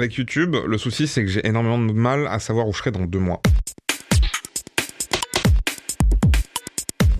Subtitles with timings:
[0.00, 2.90] avec YouTube, le souci c'est que j'ai énormément de mal à savoir où je serai
[2.90, 3.42] dans deux mois.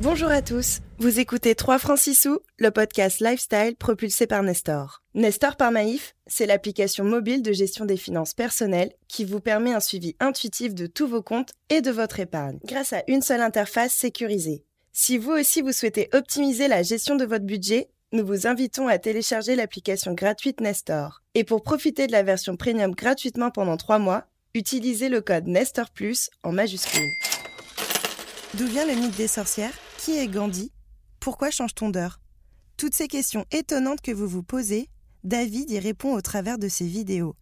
[0.01, 5.03] Bonjour à tous, vous écoutez 3 francs 6 sous, le podcast lifestyle propulsé par Nestor.
[5.13, 9.81] Nestor par Maïf, c'est l'application mobile de gestion des finances personnelles qui vous permet un
[9.81, 13.93] suivi intuitif de tous vos comptes et de votre épargne grâce à une seule interface
[13.93, 14.65] sécurisée.
[14.93, 18.99] Si vous aussi vous souhaitez optimiser la gestion de votre budget, nous vous invitons à
[18.99, 21.23] télécharger l'application gratuite Nestor.
[21.35, 25.91] Et pour profiter de la version premium gratuitement pendant 3 mois, utilisez le code Nestor
[25.91, 27.09] Plus en majuscule.
[28.55, 29.79] D'où vient le mythe des sorcières?
[29.99, 30.73] Qui est Gandhi?
[31.21, 32.21] Pourquoi change-t-on d'heure?
[32.77, 34.89] Toutes ces questions étonnantes que vous vous posez,
[35.23, 37.37] David y répond au travers de ses vidéos.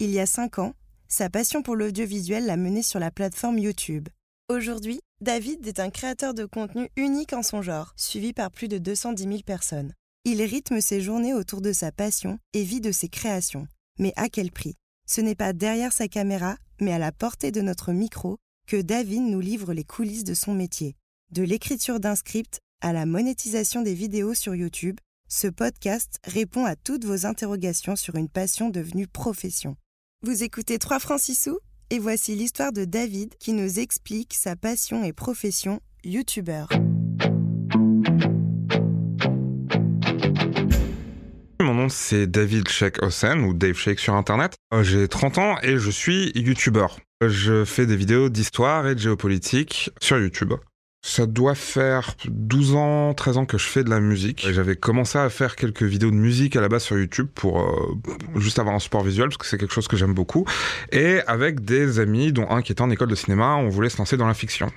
[0.00, 0.74] Il y a 5 ans,
[1.06, 4.08] sa passion pour l'audiovisuel l'a mené sur la plateforme YouTube.
[4.48, 8.78] Aujourd'hui, David est un créateur de contenu unique en son genre, suivi par plus de
[8.78, 9.92] 210 000 personnes.
[10.30, 13.66] Il rythme ses journées autour de sa passion et vit de ses créations.
[13.98, 14.74] Mais à quel prix?
[15.06, 19.22] Ce n'est pas derrière sa caméra, mais à la portée de notre micro, que David
[19.22, 20.96] nous livre les coulisses de son métier.
[21.30, 26.76] De l'écriture d'un script à la monétisation des vidéos sur YouTube, ce podcast répond à
[26.76, 29.76] toutes vos interrogations sur une passion devenue profession.
[30.20, 34.56] Vous écoutez 3 francs 6 sous et voici l'histoire de David qui nous explique sa
[34.56, 36.68] passion et profession youtubeur.
[41.60, 44.54] Mon nom c'est David Sheikh Hossein ou Dave Sheikh sur internet.
[44.72, 46.98] Euh, J'ai 30 ans et je suis youtubeur.
[47.26, 50.54] Je fais des vidéos d'histoire et de géopolitique sur YouTube.
[51.04, 54.46] Ça doit faire 12 ans, 13 ans que je fais de la musique.
[54.50, 57.94] J'avais commencé à faire quelques vidéos de musique à la base sur YouTube pour euh,
[58.36, 60.44] juste avoir un support visuel parce que c'est quelque chose que j'aime beaucoup.
[60.92, 63.98] Et avec des amis, dont un qui était en école de cinéma, on voulait se
[63.98, 64.70] lancer dans la fiction.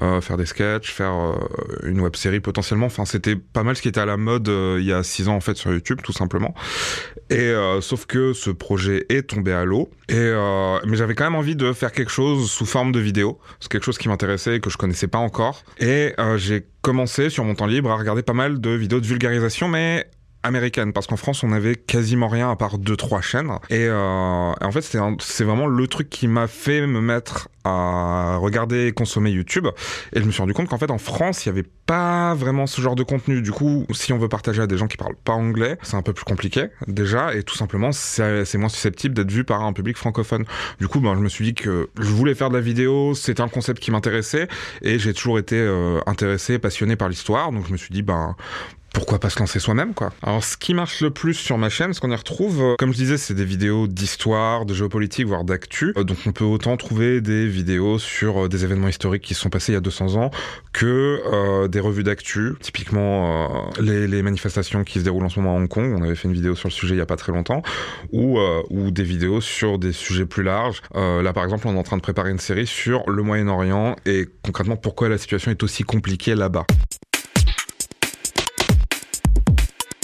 [0.00, 2.86] Euh, faire des sketchs, faire euh, une web série potentiellement.
[2.86, 5.28] Enfin, c'était pas mal ce qui était à la mode euh, il y a six
[5.28, 6.54] ans en fait sur YouTube, tout simplement.
[7.30, 9.90] Et sauf que ce projet est tombé à l'eau.
[10.08, 10.32] Et
[10.86, 13.38] mais j'avais quand même envie de faire quelque chose sous forme de vidéo.
[13.58, 15.64] C'est quelque chose qui m'intéressait et que je connaissais pas encore.
[15.78, 19.68] Et j'ai commencé sur mon temps libre à regarder pas mal de vidéos de vulgarisation,
[19.68, 20.06] mais
[20.42, 23.50] américaine parce qu'en France on avait quasiment rien à part deux trois chaînes.
[23.70, 28.86] Et, euh, en fait c'est vraiment le truc qui m'a fait me mettre à regarder
[28.88, 29.68] et consommer YouTube.
[30.12, 32.66] Et je me suis rendu compte qu'en fait en France il y avait pas vraiment
[32.66, 33.42] ce genre de contenu.
[33.42, 36.02] Du coup si on veut partager à des gens qui parlent pas anglais c'est un
[36.02, 37.34] peu plus compliqué déjà.
[37.34, 40.44] Et tout simplement c'est moins susceptible d'être vu par un public francophone.
[40.80, 43.14] Du coup ben, je me suis dit que je voulais faire de la vidéo.
[43.14, 44.48] C'était un concept qui m'intéressait.
[44.82, 47.52] Et j'ai toujours été euh, intéressé passionné par l'histoire.
[47.52, 48.36] Donc je me suis dit ben
[48.92, 51.94] pourquoi pas se lancer soi-même quoi Alors ce qui marche le plus sur ma chaîne,
[51.94, 55.44] ce qu'on y retrouve, euh, comme je disais, c'est des vidéos d'histoire, de géopolitique, voire
[55.44, 55.94] d'actu.
[55.96, 59.40] Euh, donc on peut autant trouver des vidéos sur euh, des événements historiques qui se
[59.40, 60.30] sont passés il y a 200 ans
[60.72, 62.54] que des revues d'actu.
[62.60, 66.28] Typiquement les, manifestations qui se déroulent en ce moment à Hong Kong, on avait fait
[66.28, 67.62] une vidéo sur le sujet il y a pas très longtemps,
[68.12, 68.38] ou,
[68.70, 70.82] ou des vidéos sur des sujets plus larges.
[70.94, 74.26] Là par exemple, on est en train de préparer une série sur le Moyen-Orient et
[74.42, 76.66] concrètement pourquoi la situation est aussi compliquée là-bas.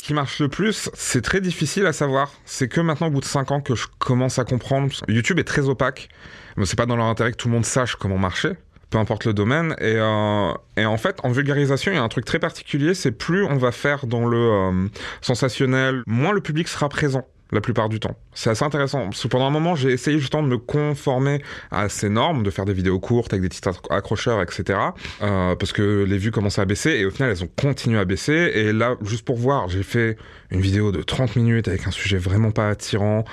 [0.09, 2.33] Qui marche le plus, c'est très difficile à savoir.
[2.47, 4.91] C'est que maintenant, au bout de 5 ans, que je commence à comprendre.
[5.07, 6.09] YouTube est très opaque.
[6.57, 8.53] Mais c'est pas dans leur intérêt que tout le monde sache comment marcher.
[8.89, 9.77] Peu importe le domaine.
[9.81, 12.95] Et, euh, et en fait, en vulgarisation, il y a un truc très particulier.
[12.95, 14.89] C'est plus on va faire dans le euh,
[15.21, 18.15] sensationnel, moins le public sera présent la plupart du temps.
[18.35, 19.09] C'est assez intéressant.
[19.31, 22.75] Pendant un moment, j'ai essayé justement de me conformer à ces normes, de faire des
[22.75, 24.79] vidéos courtes avec des titres accro- accrocheurs, etc.
[25.23, 28.05] Euh, parce que les vues commençaient à baisser et au final, elles ont continué à
[28.05, 28.33] baisser.
[28.55, 30.17] Et là, juste pour voir, j'ai fait
[30.51, 33.25] une vidéo de 30 minutes avec un sujet vraiment pas attirant,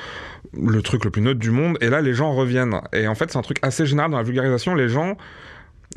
[0.58, 1.78] le truc le plus neutre du monde.
[1.82, 2.80] Et là, les gens reviennent.
[2.94, 4.76] Et en fait, c'est un truc assez général dans la vulgarisation.
[4.76, 5.18] Les gens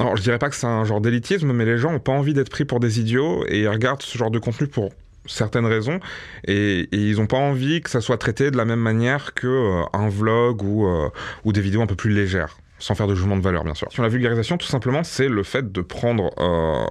[0.01, 2.33] alors, je dirais pas que c'est un genre d'élitisme, mais les gens ont pas envie
[2.33, 4.91] d'être pris pour des idiots et ils regardent ce genre de contenu pour
[5.27, 6.01] certaines raisons
[6.47, 9.83] et, ils ont pas envie que ça soit traité de la même manière que euh,
[9.93, 11.09] un vlog ou, euh,
[11.45, 13.91] ou des vidéos un peu plus légères sans faire de jugement de valeur bien sûr.
[13.91, 16.87] Sur la vulgarisation, tout simplement, c'est le fait de prendre euh,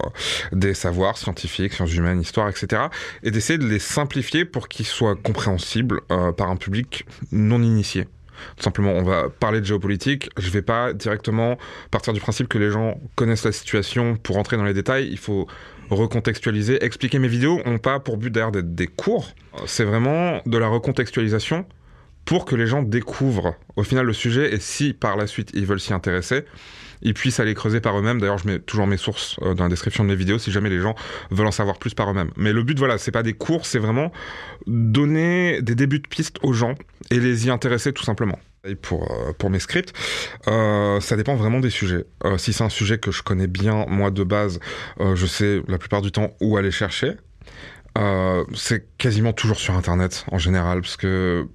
[0.51, 2.87] des savoirs scientifiques, sciences humaines, histoire, etc.,
[3.23, 6.01] et d'essayer de les simplifier pour qu'ils soient compréhensibles
[6.35, 8.05] par un public non initié.
[8.55, 10.29] Tout simplement, on va parler de géopolitique.
[10.37, 11.57] Je vais pas directement
[11.91, 15.07] partir du principe que les gens connaissent la situation pour entrer dans les détails.
[15.09, 15.47] Il faut
[15.89, 19.31] recontextualiser, expliquer mes vidéos ont pas pour but d'ailleurs d'être des cours.
[19.65, 21.65] C'est vraiment de la recontextualisation
[22.25, 25.65] pour que les gens découvrent au final le sujet et si par la suite ils
[25.65, 26.43] veulent s'y intéresser,
[27.01, 28.19] ils puissent aller creuser par eux-mêmes.
[28.19, 30.69] D'ailleurs, je mets toujours mes sources euh, dans la description de mes vidéos si jamais
[30.69, 30.95] les gens
[31.31, 32.31] veulent en savoir plus par eux-mêmes.
[32.35, 34.11] Mais le but, voilà, c'est pas des cours, c'est vraiment
[34.65, 36.75] donner des débuts de pistes aux gens
[37.11, 38.39] et les y intéresser tout simplement.
[38.67, 39.93] Euh, pour mes scripts,
[40.47, 42.05] euh, ça dépend vraiment des sujets.
[42.25, 44.59] Euh, si c'est un sujet que je connais bien, moi de base,
[44.99, 47.13] je sais la plupart du temps où aller chercher.
[48.53, 51.47] C'est quasiment toujours sur Internet en général, parce que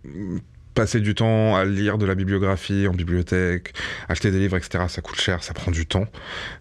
[0.75, 3.75] passer du temps à lire de la bibliographie en bibliothèque,
[4.09, 4.87] acheter des livres, etc.
[4.89, 6.07] Ça coûte cher, ça prend du temps,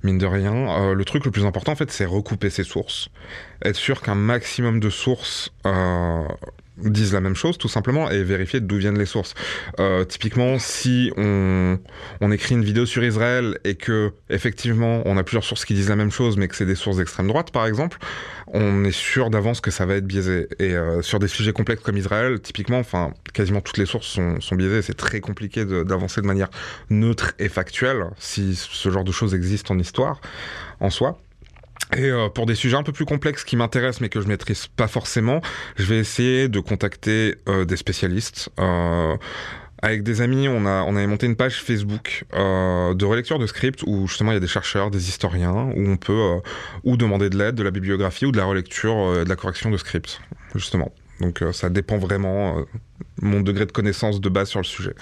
[0.04, 0.94] mine de rien.
[0.94, 3.10] Le truc le plus important, en fait, c'est recouper ses sources.
[3.64, 5.52] Être sûr qu'un maximum de sources
[6.84, 9.34] disent la même chose tout simplement et vérifier d'où viennent les sources.
[9.80, 11.78] Euh, typiquement, si on,
[12.32, 15.98] écrit une vidéo sur Israël et que effectivement on a plusieurs sources qui disent la
[15.98, 17.98] même chose mais que c'est des sources d'extrême droite par exemple,
[18.48, 20.48] on est sûr d'avance que ça va être biaisé.
[20.60, 24.40] Et euh, sur des sujets complexes comme Israël, typiquement, enfin quasiment toutes les sources sont,
[24.40, 24.82] sont biaisées.
[24.82, 26.50] C'est très compliqué d'avancer de, de manière
[26.90, 30.22] neutre et factuelle si ce genre de choses existe en histoire
[30.80, 31.20] en soi.
[31.98, 34.68] Et euh, pour des sujets un peu plus complexes qui m'intéressent mais que je maîtrise
[34.68, 35.42] pas forcément,
[35.76, 38.50] je vais essayer de contacter euh, des spécialistes.
[38.60, 39.16] Euh,
[39.82, 43.48] avec des amis, on a on avait monté une page Facebook euh, de relecture de
[43.48, 46.40] scripts où justement il y a des chercheurs, des historiens où on peut euh,
[46.84, 49.72] ou demander de l'aide, de la bibliographie ou de la relecture, euh, de la correction
[49.72, 50.22] de scripts
[50.54, 50.92] justement.
[51.20, 52.66] Donc ça dépend vraiment
[53.22, 54.96] mon degré de connaissance de base sur le sujet.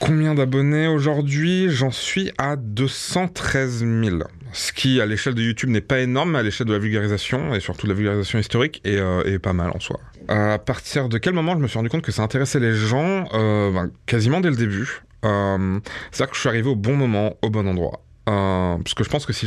[0.00, 1.68] Combien d'abonnés aujourd'hui?
[1.68, 4.18] J'en suis à 213 000.
[4.52, 7.54] Ce qui, à l'échelle de YouTube, n'est pas énorme, mais à l'échelle de la vulgarisation,
[7.54, 10.00] et surtout de la vulgarisation historique, est, euh, pas mal en soi.
[10.28, 13.28] À partir de quel moment je me suis rendu compte que ça intéressait les gens?
[13.34, 15.02] Euh, ben, Quasiment dès le début.
[15.26, 15.78] Euh,
[16.12, 18.02] C'est-à-dire que je suis arrivé au bon moment, au bon endroit.
[18.24, 19.46] Parce que je pense que si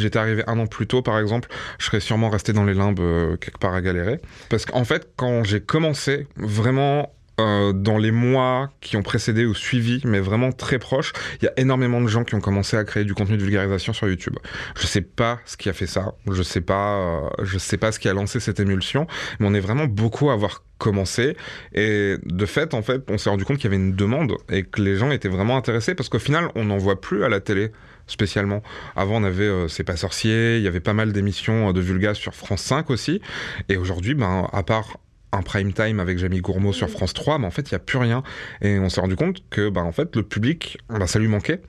[0.00, 1.48] j'étais arrivé un an plus tôt, par exemple,
[1.78, 4.20] je serais sûrement resté dans les limbes quelque part à galérer.
[4.48, 9.54] Parce qu'en fait, quand j'ai commencé, vraiment euh, dans les mois qui ont précédé ou
[9.54, 12.84] suivi, mais vraiment très proches, il y a énormément de gens qui ont commencé à
[12.84, 14.36] créer du contenu de vulgarisation sur YouTube.
[14.78, 17.92] Je sais pas ce qui a fait ça, je sais pas, euh, je sais pas
[17.92, 19.06] ce qui a lancé cette émulsion,
[19.40, 21.36] mais on est vraiment beaucoup à avoir commencé
[21.72, 24.64] et de fait en fait on s'est rendu compte qu'il y avait une demande et
[24.64, 27.38] que les gens étaient vraiment intéressés parce qu'au final on n'en voit plus à la
[27.40, 27.70] télé
[28.06, 28.62] spécialement.
[28.96, 32.14] Avant, on avait euh, C'est pas sorcier, il y avait pas mal d'émissions de Vulga
[32.14, 33.20] sur France 5 aussi.
[33.68, 34.98] Et aujourd'hui, ben, à part
[35.34, 37.80] un prime time avec Jamie Gourmaud sur France 3, mais en fait, il n'y a
[37.80, 38.22] plus rien.
[38.62, 41.60] Et on s'est rendu compte que, bah, en fait, le public, bah, ça lui manquait,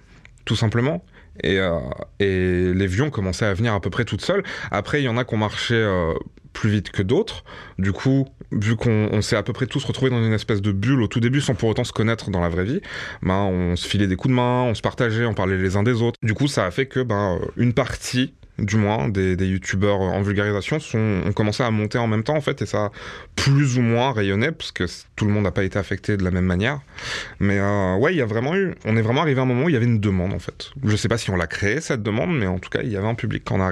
[0.46, 1.04] tout simplement.
[1.44, 1.80] Et, euh,
[2.20, 4.44] et les ont commencé à venir à peu près toutes seules.
[4.72, 6.14] Après, il y en a qui ont marché euh,
[6.54, 7.44] plus vite que d'autres.
[7.78, 11.02] Du coup, vu qu'on s'est à peu près tous retrouvés dans une espèce de bulle
[11.02, 12.82] au tout début sans pour autant se connaître dans la vraie vie,
[13.22, 15.84] ben, on se filait des coups de main, on se partageait, on parlait les uns
[15.84, 16.18] des autres.
[16.24, 20.22] Du coup, ça a fait que ben, une partie du moins, des, des youtubeurs en
[20.22, 22.92] vulgarisation ont commencé à monter en même temps, en fait, et ça a
[23.36, 24.86] plus ou moins rayonné, parce que
[25.16, 26.80] tout le monde n'a pas été affecté de la même manière.
[27.40, 29.66] Mais euh, ouais, il y a vraiment eu, on est vraiment arrivé à un moment
[29.66, 30.72] où il y avait une demande, en fait.
[30.84, 32.98] Je sais pas si on l'a créé, cette demande, mais en tout cas, il y
[32.98, 33.66] avait un public quand on est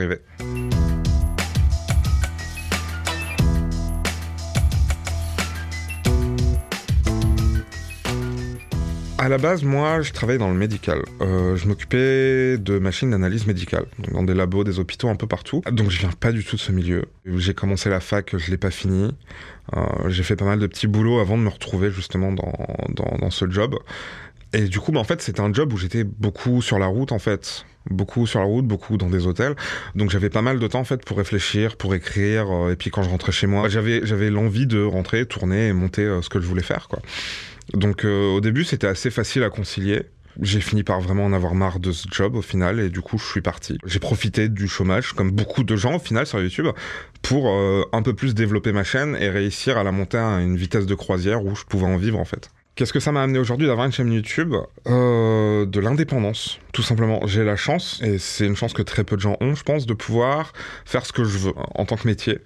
[9.23, 11.01] À la base, moi, je travaillais dans le médical.
[11.21, 15.61] Euh, je m'occupais de machines d'analyse médicale, dans des labos, des hôpitaux, un peu partout.
[15.71, 17.05] Donc, je viens pas du tout de ce milieu.
[17.23, 19.15] J'ai commencé la fac, je l'ai pas fini.
[19.77, 23.49] Euh, j'ai fait pas mal de petits boulots avant de me retrouver justement dans ce
[23.49, 23.79] job.
[24.53, 27.11] Et du coup, bah, en fait, c'était un job où j'étais beaucoup sur la route,
[27.11, 27.65] en fait.
[27.89, 29.55] Beaucoup sur la route, beaucoup dans des hôtels.
[29.93, 32.49] Donc j'avais pas mal de temps en fait pour réfléchir, pour écrire.
[32.49, 35.73] Euh, et puis quand je rentrais chez moi, j'avais j'avais l'envie de rentrer, tourner et
[35.73, 36.99] monter euh, ce que je voulais faire, quoi.
[37.73, 40.03] Donc euh, au début, c'était assez facile à concilier.
[40.41, 43.19] J'ai fini par vraiment en avoir marre de ce job au final et du coup
[43.19, 43.77] je suis parti.
[43.85, 46.67] J'ai profité du chômage comme beaucoup de gens au final sur YouTube
[47.21, 50.55] pour euh, un peu plus développer ma chaîne et réussir à la monter à une
[50.55, 52.49] vitesse de croisière où je pouvais en vivre en fait.
[52.75, 54.55] Qu'est-ce que ça m'a amené aujourd'hui d'avoir une chaîne YouTube
[54.87, 57.19] euh, De l'indépendance, tout simplement.
[57.27, 59.85] J'ai la chance, et c'est une chance que très peu de gens ont, je pense,
[59.85, 60.53] de pouvoir
[60.83, 62.39] faire ce que je veux en tant que métier.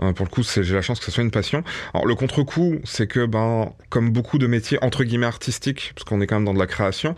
[0.00, 1.64] Euh, pour le coup, j'ai la chance que ce soit une passion.
[1.94, 6.20] Alors le contre-coup, c'est que ben, comme beaucoup de métiers entre guillemets artistiques, parce qu'on
[6.20, 7.16] est quand même dans de la création,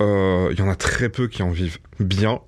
[0.00, 2.40] euh, il y en a très peu qui en vivent bien.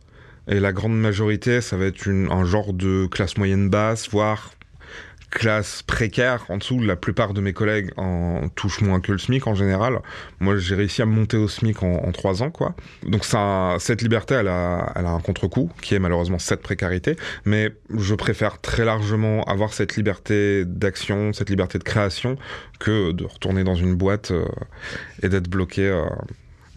[0.47, 4.53] Et la grande majorité, ça va être un genre de classe moyenne basse, voire
[5.35, 6.81] classe précaire en dessous.
[6.81, 9.99] La plupart de mes collègues en touchent moins que le SMIC en général.
[10.41, 12.75] Moi, j'ai réussi à monter au SMIC en, trois ans, quoi.
[13.03, 17.17] Donc ça, cette liberté, elle a, elle a un contre-coup qui est malheureusement cette précarité.
[17.45, 22.39] Mais je préfère très largement avoir cette liberté d'action, cette liberté de création,
[22.79, 24.47] que de retourner dans une boîte euh,
[25.23, 25.89] et d'être bloqué.
[25.89, 26.05] Euh,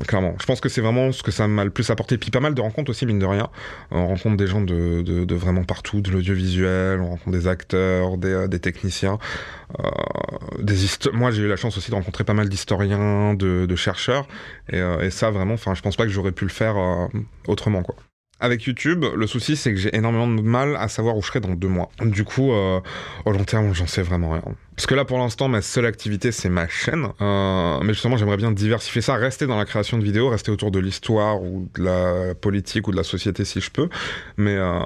[0.05, 0.35] Clairement.
[0.39, 2.17] Je pense que c'est vraiment ce que ça m'a le plus apporté.
[2.17, 3.49] Puis pas mal de rencontres aussi, mine de rien.
[3.89, 8.59] On rencontre des gens de, vraiment partout, de l'audiovisuel, on rencontre des acteurs, des, des
[8.59, 9.17] techniciens.
[9.79, 9.89] Euh,
[10.59, 10.75] des
[11.13, 14.27] Moi, j'ai eu la chance aussi de rencontrer pas mal d'historiens, de, chercheurs.
[14.69, 17.07] Et, euh, et ça, vraiment, je pense pas que j'aurais pu le faire euh,
[17.47, 17.95] autrement, quoi.
[18.39, 21.39] Avec YouTube, le souci c'est que j'ai énormément de mal à savoir où je serai
[21.39, 21.89] dans deux mois.
[22.01, 22.79] Du coup, euh,
[23.25, 24.43] au long terme, j'en sais vraiment rien.
[24.77, 27.07] Parce que là, pour l'instant, ma seule activité, c'est ma chaîne.
[27.19, 30.69] Euh, mais justement, j'aimerais bien diversifier ça, rester dans la création de vidéos, rester autour
[30.69, 33.89] de l'histoire ou de la politique ou de la société si je peux.
[34.37, 34.79] Mais, euh,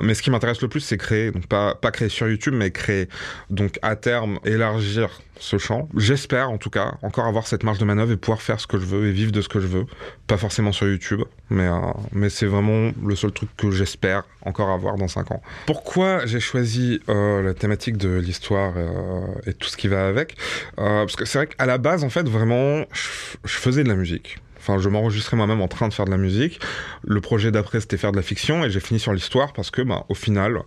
[0.00, 1.30] mais ce qui m'intéresse le plus, c'est créer.
[1.30, 3.10] Donc, pas, pas créer sur YouTube, mais créer.
[3.50, 5.88] Donc, à terme, élargir ce champ.
[5.96, 8.78] J'espère, en tout cas, encore avoir cette marge de manœuvre et pouvoir faire ce que
[8.78, 9.86] je veux et vivre de ce que je veux.
[10.26, 11.78] Pas forcément sur YouTube, mais, euh,
[12.12, 15.42] mais c'est vraiment le seul truc que j'espère encore avoir dans 5 ans.
[15.66, 20.36] Pourquoi j'ai choisi euh, la thématique de l'histoire euh, et tout ce qui va avec
[20.76, 23.08] Parce que c'est vrai qu'à la base, en fait, vraiment, je,
[23.44, 24.38] je faisais de la musique.
[24.58, 26.58] Enfin, je m'enregistrais moi-même en train de faire de la musique.
[27.02, 29.82] Le projet d'après, c'était faire de la fiction, et j'ai fini sur l'histoire parce que,
[29.82, 30.62] bah, au final,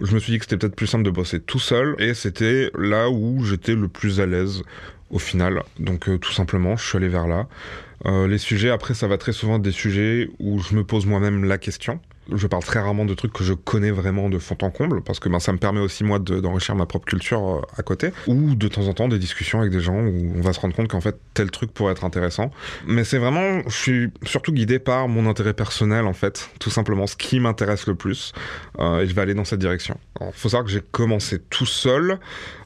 [0.00, 2.70] je me suis dit que c'était peut-être plus simple de bosser tout seul et c'était
[2.78, 4.62] là où j'étais le plus à l'aise
[5.10, 5.62] au final.
[5.78, 7.48] Donc euh, tout simplement, je suis allé vers là.
[8.06, 11.06] Euh, les sujets, après, ça va très souvent être des sujets où je me pose
[11.06, 12.00] moi-même la question
[12.34, 15.20] je parle très rarement de trucs que je connais vraiment de fond en comble, parce
[15.20, 18.54] que ben, ça me permet aussi, moi, d'enrichir ma propre culture euh, à côté, ou
[18.54, 20.88] de temps en temps des discussions avec des gens où on va se rendre compte
[20.88, 22.50] qu'en fait, tel truc pourrait être intéressant.
[22.86, 27.06] Mais c'est vraiment, je suis surtout guidé par mon intérêt personnel, en fait, tout simplement,
[27.06, 28.32] ce qui m'intéresse le plus,
[28.78, 29.98] euh, et je vais aller dans cette direction.
[30.20, 32.18] Il faut savoir que j'ai commencé tout seul,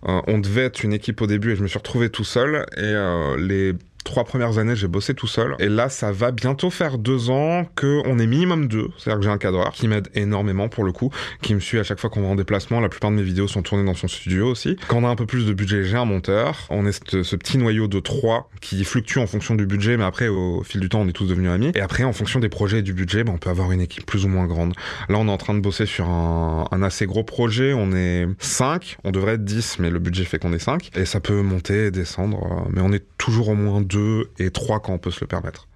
[0.08, 2.66] euh, on devait être une équipe au début, et je me suis retrouvé tout seul,
[2.76, 2.92] et
[3.38, 5.54] les trois premières années, j'ai bossé tout seul.
[5.58, 8.88] Et là, ça va bientôt faire deux ans qu'on est minimum deux.
[8.98, 11.84] C'est-à-dire que j'ai un cadreur qui m'aide énormément pour le coup, qui me suit à
[11.84, 12.80] chaque fois qu'on va en déplacement.
[12.80, 14.76] La plupart de mes vidéos sont tournées dans son studio aussi.
[14.88, 16.66] Quand on a un peu plus de budget, j'ai un monteur.
[16.70, 20.28] On est ce, petit noyau de trois qui fluctue en fonction du budget, mais après,
[20.28, 21.72] au fil du temps, on est tous devenus amis.
[21.74, 24.06] Et après, en fonction des projets et du budget, ben, on peut avoir une équipe
[24.06, 24.74] plus ou moins grande.
[25.08, 27.72] Là, on est en train de bosser sur un, assez gros projet.
[27.72, 28.96] On est cinq.
[29.04, 30.90] On devrait être 10, mais le budget fait qu'on est cinq.
[30.96, 32.66] Et ça peut monter et descendre.
[32.70, 33.91] Mais on est toujours au moins deux
[34.38, 35.68] et trois quand on peut se le permettre.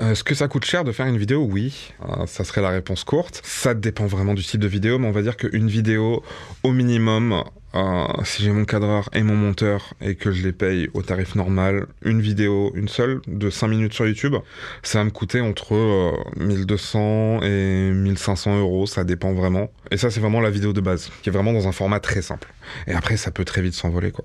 [0.00, 1.46] Est-ce que ça coûte cher de faire une vidéo?
[1.50, 3.42] Oui, euh, ça serait la réponse courte.
[3.44, 6.22] Ça dépend vraiment du type de vidéo, mais on va dire qu'une vidéo,
[6.62, 7.44] au minimum,
[7.74, 11.34] euh, si j'ai mon cadreur et mon monteur et que je les paye au tarif
[11.34, 14.36] normal, une vidéo, une seule, de 5 minutes sur YouTube,
[14.82, 19.70] ça va me coûter entre 1200 euh, et 1500 euros, ça dépend vraiment.
[19.90, 22.22] Et ça, c'est vraiment la vidéo de base, qui est vraiment dans un format très
[22.22, 22.52] simple.
[22.86, 24.24] Et après, ça peut très vite s'envoler, quoi.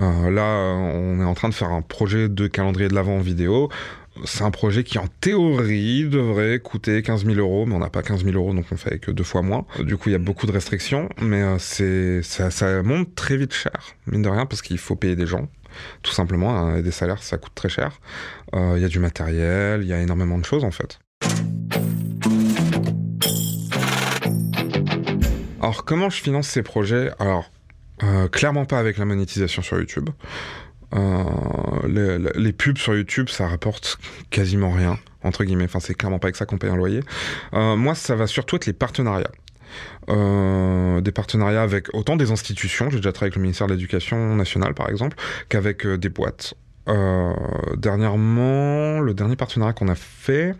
[0.00, 3.20] Euh, là, on est en train de faire un projet de calendrier de l'avant en
[3.20, 3.70] vidéo.
[4.24, 8.02] C'est un projet qui, en théorie, devrait coûter 15 000 euros, mais on n'a pas
[8.02, 9.66] 15 000 euros, donc on fait que deux fois moins.
[9.80, 13.52] Du coup, il y a beaucoup de restrictions, mais euh, c'est ça, monte très vite
[13.52, 13.72] cher,
[14.06, 15.48] mine de rien, parce qu'il faut payer des gens,
[16.02, 16.56] tout simplement.
[16.56, 18.00] Hein, et des salaires, ça coûte très cher.
[18.54, 21.00] Euh, il y a du matériel, il y a énormément de choses, en fait.
[25.60, 27.10] Alors, comment je finance ces projets?
[27.18, 27.50] Alors,
[28.02, 30.10] euh, clairement pas avec la monétisation sur YouTube.
[30.94, 33.98] Euh, les, pubs sur YouTube, ça rapporte
[34.30, 35.64] quasiment rien, entre guillemets.
[35.64, 37.00] Enfin, c'est clairement pas avec ça qu'on paye un loyer.
[37.52, 39.32] Euh, moi, ça va surtout être les partenariats.
[40.08, 44.74] des partenariats avec autant des institutions, j'ai déjà travaillé avec le ministère de l'Éducation nationale
[44.74, 45.16] par exemple,
[45.48, 46.54] qu'avec des boîtes.
[46.86, 50.54] Dernièrement, le dernier partenariat qu'on a fait,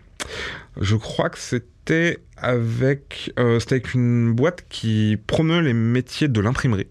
[0.80, 6.40] je crois que c'était avec, euh, c'était avec une boîte qui promeut les métiers de
[6.40, 6.88] l'imprimerie.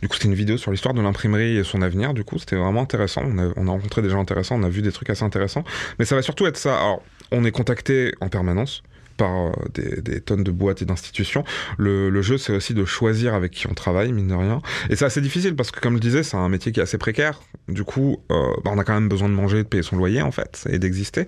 [0.00, 2.14] Du coup, c'était une vidéo sur l'histoire de l'imprimerie et son avenir.
[2.14, 3.22] Du coup, c'était vraiment intéressant.
[3.24, 5.64] On a, on a, rencontré des gens intéressants, on a vu des trucs assez intéressants.
[5.98, 6.76] Mais ça va surtout être ça.
[6.76, 8.82] Alors, on est contacté en permanence
[9.16, 11.44] par euh, des, tonnes de boîtes et d'institutions.
[11.78, 14.60] Le, jeu, c'est aussi de choisir avec qui on travaille, mine de rien.
[14.90, 16.98] Et c'est assez difficile parce que, comme je disais, c'est un métier qui est assez
[16.98, 17.40] précaire.
[17.68, 20.22] Du coup, euh, bah, on a quand même besoin de manger, de payer son loyer,
[20.22, 21.26] en fait, et d'exister.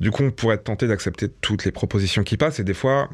[0.00, 2.60] Du coup, on pourrait être tenté d'accepter toutes les propositions qui passent.
[2.60, 3.08] Et des fois,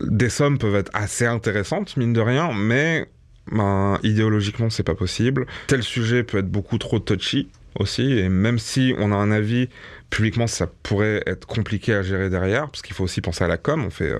[0.00, 3.08] des sommes peuvent être assez intéressantes, mine de rien, mais
[3.50, 5.46] ben, idéologiquement, c'est pas possible.
[5.66, 9.68] Tel sujet peut être beaucoup trop touchy aussi, et même si on a un avis
[10.10, 13.56] publiquement, ça pourrait être compliqué à gérer derrière, parce qu'il faut aussi penser à la
[13.56, 13.84] com.
[13.86, 14.12] On fait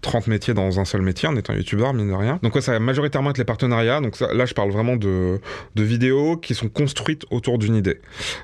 [0.00, 2.40] 30 euh, métiers dans un seul métier en étant youtubeur, mine de rien.
[2.42, 4.00] Donc, ça va majoritairement être les partenariats.
[4.00, 5.40] Donc, là, je parle vraiment de,
[5.74, 8.00] de vidéos qui sont construites autour d'une idée.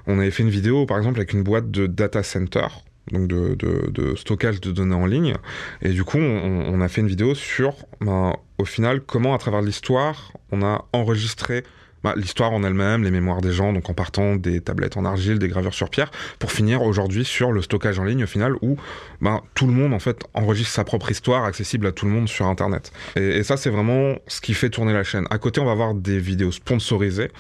[0.07, 2.67] On avait fait une vidéo, par exemple, avec une boîte de data center
[3.13, 5.35] donc de, de, stockage de données en ligne.
[5.83, 9.63] Et du coup, on, a fait une vidéo sur, ben, au final, comment à travers
[9.63, 11.65] l'histoire, on a enregistré
[12.03, 15.39] bah, l'histoire en elle-même, les mémoires des gens, donc en partant des tablettes en argile,
[15.39, 18.77] des gravures sur pierre, pour finir aujourd'hui sur le stockage en ligne au final, où
[19.21, 22.29] bah, tout le monde en fait enregistre sa propre histoire accessible à tout le monde
[22.29, 22.93] sur Internet.
[23.17, 25.27] Et, ça, c'est vraiment ce qui fait tourner la chaîne.
[25.31, 27.31] À côté, on va avoir des vidéos sponsorisées.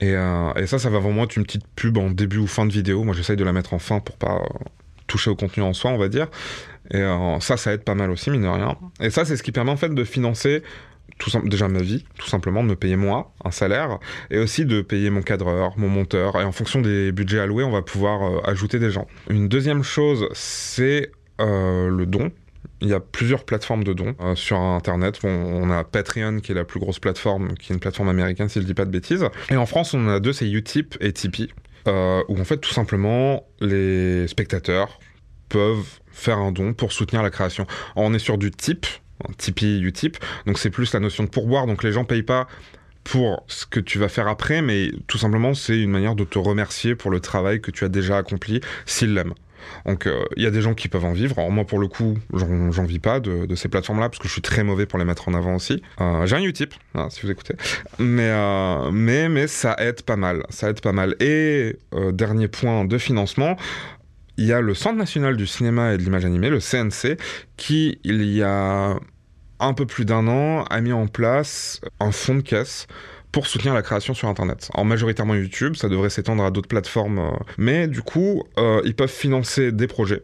[0.00, 2.66] Et, euh, et ça, ça va vraiment être une petite pub en début ou fin
[2.66, 3.02] de vidéo.
[3.02, 4.42] Moi, j'essaye de la mettre en fin pour pas
[5.08, 6.28] toucher au contenu en soi, on va dire.
[6.90, 8.76] Et euh, ça, ça aide pas mal aussi, mine de rien.
[9.00, 10.62] Et ça, c'est ce qui permet en fait de financer
[11.18, 13.98] tout déjà ma vie, tout simplement, de me payer moi un salaire,
[14.30, 17.70] et aussi de payer mon cadreur, mon monteur, et en fonction des budgets alloués, on
[17.70, 19.06] va pouvoir euh, ajouter des gens.
[19.28, 21.10] Une deuxième chose, c'est
[21.40, 22.30] euh, le don.
[22.80, 25.20] il y a plusieurs plateformes de dons euh, sur Internet.
[25.24, 28.60] On a Patreon qui est la plus grosse plateforme, qui est une plateforme américaine si
[28.60, 29.26] je dis pas de bêtises.
[29.50, 31.50] Et en France, on en a deux, c'est Utip et Tipeee,
[31.86, 34.98] où en fait tout simplement les spectateurs
[35.48, 37.66] peuvent faire un don pour soutenir la création.
[37.96, 38.86] On est sur du type,
[39.36, 42.46] Tipeee, Utip, donc c'est plus la notion de pourboire, donc les gens payent pas
[43.04, 46.38] pour ce que tu vas faire après, mais tout simplement c'est une manière de te
[46.38, 49.34] remercier pour le travail que tu as déjà accompli s'ils l'aiment.
[49.86, 51.36] Donc euh, il y a des gens qui peuvent en vivre.
[51.50, 54.62] Moi pour le coup, j'en vis pas de, ces plateformes-là parce que je suis très
[54.62, 55.82] mauvais pour les mettre en avant aussi.
[56.00, 57.54] Euh, j'ai un Utip, hein, si vous écoutez,
[57.98, 61.16] mais euh, mais mais ça aide pas mal, ça aide pas mal.
[61.20, 61.76] Et
[62.12, 63.56] dernier point de financement.
[64.38, 67.18] Il y a le Centre national du cinéma et de l'image animée, le CNC,
[67.56, 68.96] qui, il y a
[69.58, 72.86] un peu plus d'un an, a mis en place un fonds de caisse
[73.32, 74.70] pour soutenir la création sur Internet.
[74.74, 78.94] En majoritairement YouTube, ça devrait s'étendre à d'autres plateformes, euh, mais du coup, euh, ils
[78.94, 80.22] peuvent financer des projets.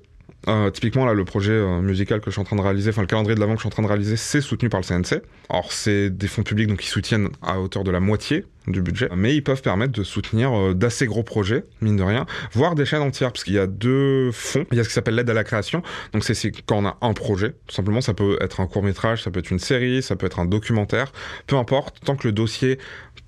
[0.49, 3.07] Euh, typiquement, là, le projet musical que je suis en train de réaliser, enfin le
[3.07, 5.23] calendrier de l'avant que je suis en train de réaliser, c'est soutenu par le CNC.
[5.49, 9.09] Alors, c'est des fonds publics, donc ils soutiennent à hauteur de la moitié du budget,
[9.15, 12.85] mais ils peuvent permettre de soutenir euh, d'assez gros projets, mine de rien, voire des
[12.85, 14.65] chaînes entières, parce qu'il y a deux fonds.
[14.73, 15.83] Il y a ce qui s'appelle l'aide à la création,
[16.13, 19.23] donc c'est quand on a un projet, tout simplement, ça peut être un court métrage,
[19.23, 21.13] ça peut être une série, ça peut être un documentaire,
[21.47, 22.79] peu importe, tant que le dossier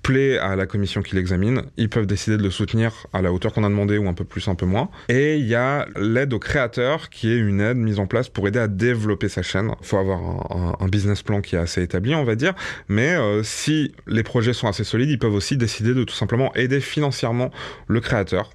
[0.07, 3.51] plaît à la commission qui l'examine, ils peuvent décider de le soutenir à la hauteur
[3.51, 4.89] qu'on a demandé ou un peu plus, un peu moins.
[5.09, 8.47] Et il y a l'aide aux créateurs, qui est une aide mise en place pour
[8.47, 9.69] aider à développer sa chaîne.
[9.81, 12.53] Il faut avoir un, business plan qui est assez établi, on va dire,
[12.87, 16.55] mais euh, si les projets sont assez solides, ils peuvent aussi décider de tout simplement
[16.55, 17.51] aider financièrement
[17.87, 18.51] le créateur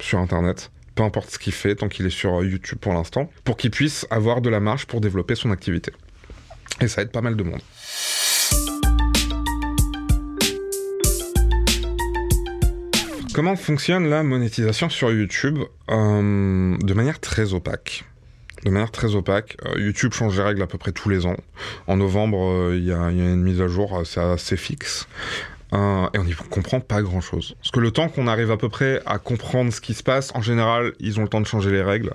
[0.00, 3.58] sur Internet, peu importe ce qu'il fait, tant qu'il est sur YouTube pour l'instant, pour
[3.58, 5.92] qu'il puisse avoir de la marge pour développer son activité.
[6.80, 7.60] Et ça aide pas mal de monde.
[13.38, 15.60] Comment fonctionne la monétisation sur YouTube
[15.92, 18.04] euh, De manière très opaque?
[18.64, 19.56] De manière très opaque.
[19.64, 21.36] Euh, YouTube change les règles à peu près tous les ans.
[21.86, 25.06] En novembre, euh, il y, a une mise à jour, c'est assez fixe.
[25.72, 27.54] Et on n'y comprend pas grand chose.
[27.60, 30.34] Parce que le temps qu'on arrive à peu près à comprendre ce qui se passe,
[30.34, 32.14] en général, ils ont le temps de changer les règles.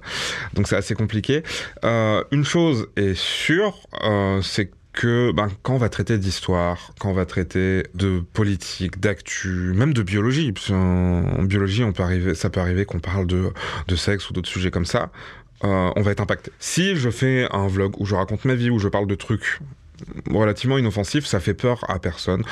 [0.56, 1.42] Donc c'est assez compliqué.
[1.84, 3.78] une chose est sûre,
[4.42, 9.74] c'est que ben, quand on va traiter d'histoire, quand on va traiter de politique, d'actu,
[9.76, 11.84] même de biologie, en, biologie,
[12.36, 13.52] ça peut arriver qu'on parle de,
[13.88, 15.12] de sexe ou d'autres sujets comme ça,
[15.64, 16.52] euh, on va être impacté.
[16.60, 19.60] Si je fais un vlog où je raconte ma vie, où je parle de trucs
[20.30, 22.44] relativement inoffensifs, ça fait peur à personne.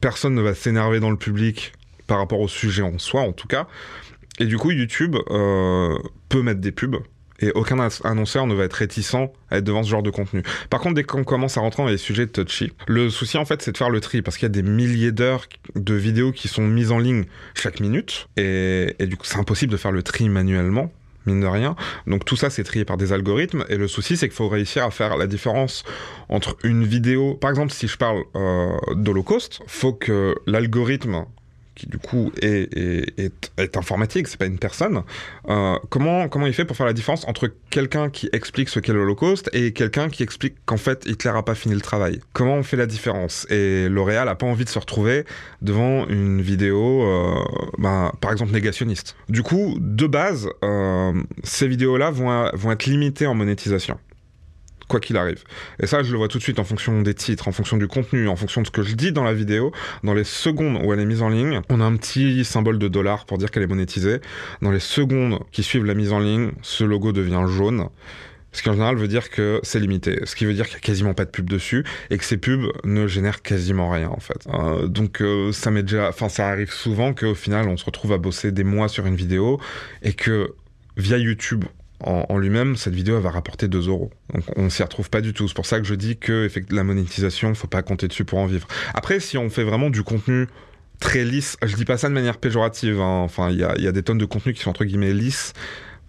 [0.00, 1.72] Personne ne va s'énerver dans le public
[2.06, 3.66] par rapport au sujet en soi, en tout cas.
[4.38, 5.98] Et du coup, YouTube euh,
[6.28, 6.96] peut mettre des pubs.
[7.40, 9.14] Et aucun annonceur ne va être réticent
[9.50, 10.42] à être devant ce genre de contenu.
[10.68, 13.62] Par contre, dès qu'on commence à rentrer dans les sujets touchy, le souci en fait
[13.62, 16.48] c'est de faire le tri parce qu'il y a des milliers d'heures de vidéos qui
[16.48, 17.24] sont mises en ligne
[17.54, 20.92] chaque minute et, du coup c'est impossible de faire le tri manuellement
[21.26, 21.76] mine de rien.
[22.06, 23.64] Donc tout ça, c'est trié par des algorithmes.
[23.68, 25.84] Et le souci, c'est qu'il faut réussir à faire la différence
[26.30, 27.34] entre une vidéo...
[27.34, 31.26] Par exemple, si je parle euh, d'Holocauste, faut que l'algorithme
[31.80, 35.02] qui du coup est, est, est, informatique, c'est pas une personne.
[35.48, 38.92] Euh, comment, comment il fait pour faire la différence entre quelqu'un qui explique ce qu'est
[38.92, 42.20] l'Holocauste et quelqu'un qui explique qu'en fait Hitler a pas fini le travail?
[42.34, 43.46] Comment on fait la différence?
[43.50, 45.24] Et L'Oréal a pas envie de se retrouver
[45.62, 47.34] devant une vidéo, euh,
[47.78, 49.16] bah, par exemple négationniste.
[49.30, 51.14] Du coup, de base, euh,
[51.44, 53.98] ces vidéos-là vont être limitées en monétisation
[54.90, 55.42] quoi qu'il arrive.
[55.82, 57.86] Et ça, je le vois tout de suite en fonction des titres, en fonction du
[57.86, 59.72] contenu, en fonction de ce que je dis dans la vidéo.
[60.04, 62.88] Dans les secondes où elle est mise en ligne, on a un petit symbole de
[62.88, 64.20] dollar pour dire qu'elle est monétisée.
[64.60, 67.88] Dans les secondes qui suivent la mise en ligne, ce logo devient jaune.
[68.52, 70.80] Ce qui en général veut dire que c'est limité, ce qui veut dire qu'il n'y
[70.80, 74.18] a quasiment pas de pub dessus et que ces pubs ne génèrent quasiment rien en
[74.18, 74.44] fait.
[74.52, 78.12] Euh, donc euh, ça m'est déjà, enfin ça arrive souvent qu'au final on se retrouve
[78.12, 79.60] à bosser des mois sur une vidéo
[80.02, 80.52] et que
[80.96, 81.64] via YouTube
[82.02, 84.10] en, lui-même, cette vidéo va rapporter 2 euros.
[84.32, 85.48] Donc on s'y retrouve pas du tout.
[85.48, 88.46] C'est pour ça que je dis que la monétisation, faut pas compter dessus pour en
[88.46, 88.66] vivre.
[88.94, 90.46] Après, si on fait vraiment du contenu
[90.98, 93.00] très lisse, je dis pas ça de manière péjorative.
[93.00, 93.20] Hein.
[93.22, 95.52] Enfin, il y a, des tonnes de contenus qui sont entre guillemets lisses.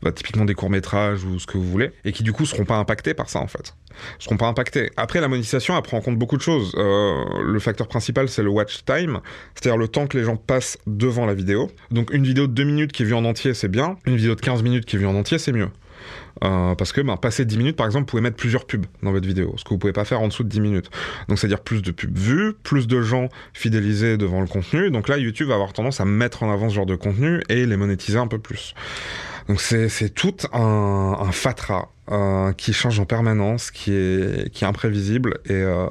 [0.02, 2.66] Bah, typiquement des courts métrages ou ce que vous voulez, et qui du coup seront
[2.66, 3.76] pas impactés par ça en fait.
[4.18, 4.90] Seront pas impactés.
[4.98, 6.74] Après la monétisation, elle prend en compte beaucoup de choses.
[6.76, 9.20] Euh, le facteur principal c'est le watch time,
[9.54, 11.70] c'est-à-dire le temps que les gens passent devant la vidéo.
[11.92, 14.34] Donc une vidéo de 2 minutes qui est vue en entier c'est bien, une vidéo
[14.34, 15.70] de 15 minutes qui est vue en entier c'est mieux.
[16.44, 19.12] Euh, parce que ben, passer 10 minutes, par exemple, vous pouvez mettre plusieurs pubs dans
[19.12, 20.90] votre vidéo, ce que vous pouvez pas faire en dessous de 10 minutes.
[21.28, 24.90] Donc c'est-à-dire plus de pubs vues, plus de gens fidélisés devant le contenu.
[24.90, 27.66] Donc là, YouTube va avoir tendance à mettre en avant ce genre de contenu et
[27.66, 28.74] les monétiser un peu plus.
[29.52, 35.52] Donc c'est tout un, un fatras euh, qui change en permanence, qui est, imprévisible et,
[35.52, 35.88] euh,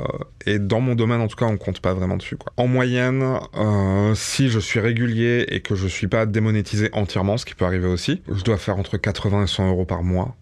[0.47, 2.39] et dans mon domaine en tout cas on compte pas vraiment dessus.
[2.39, 2.55] Quoi.
[2.57, 7.45] En moyenne, euh, si je suis régulier et que je suis pas démonétisé entièrement, ce
[7.45, 10.35] qui peut arriver aussi, je dois faire entre 80 et 100 euros par mois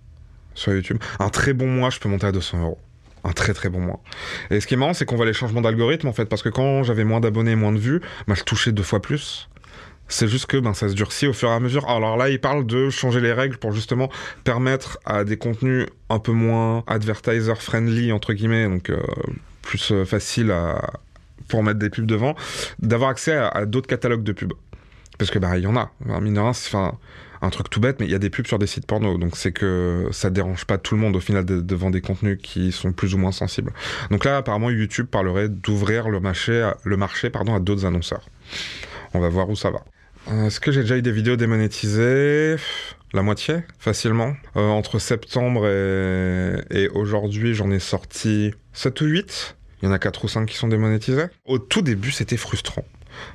[0.55, 0.99] sur YouTube.
[1.19, 2.79] Un très bon mois, je peux monter à 200 euros.
[3.25, 4.01] Un très très bon mois.
[4.51, 6.51] Et ce qui est marrant, c'est qu'on voit les changements d'algorithme en fait, parce que
[6.51, 9.49] quand j'avais moins d'abonnés et moins de vues, bah, je touchais deux fois plus.
[10.09, 11.89] C'est juste que ben, ça se durcit au fur et à mesure.
[11.89, 14.11] Alors là, il parle de changer les règles pour justement
[14.43, 19.01] permettre à des contenus un peu moins advertiser friendly entre guillemets, donc euh,
[19.63, 20.91] plus euh, facile à
[21.49, 22.35] pour mettre des pubs devant,
[22.79, 24.53] d'avoir accès à, d'autres catalogues de pubs.
[25.19, 25.91] Parce que bah y en a.
[26.21, 28.59] Mine de rien, c'est un truc tout bête, mais il y a des pubs sur
[28.59, 31.91] des sites porno, donc c'est que ça dérange pas tout le monde au final devant
[31.91, 33.73] des contenus qui sont plus ou moins sensibles.
[34.11, 38.29] Donc là, apparemment, YouTube parlerait d'ouvrir le marché, le marché pardon, à d'autres annonceurs.
[39.15, 39.83] On va voir où ça va.
[40.31, 42.57] Euh, est-ce que j'ai déjà eu des vidéos démonétisées?
[43.15, 44.35] La moitié, facilement.
[44.57, 49.57] Euh, entre septembre et, aujourd'hui, j'en ai sorti 7 ou 8.
[49.81, 51.27] Il y en a 4 ou 5 qui sont démonétisés.
[51.47, 52.85] Au tout début, c'était frustrant.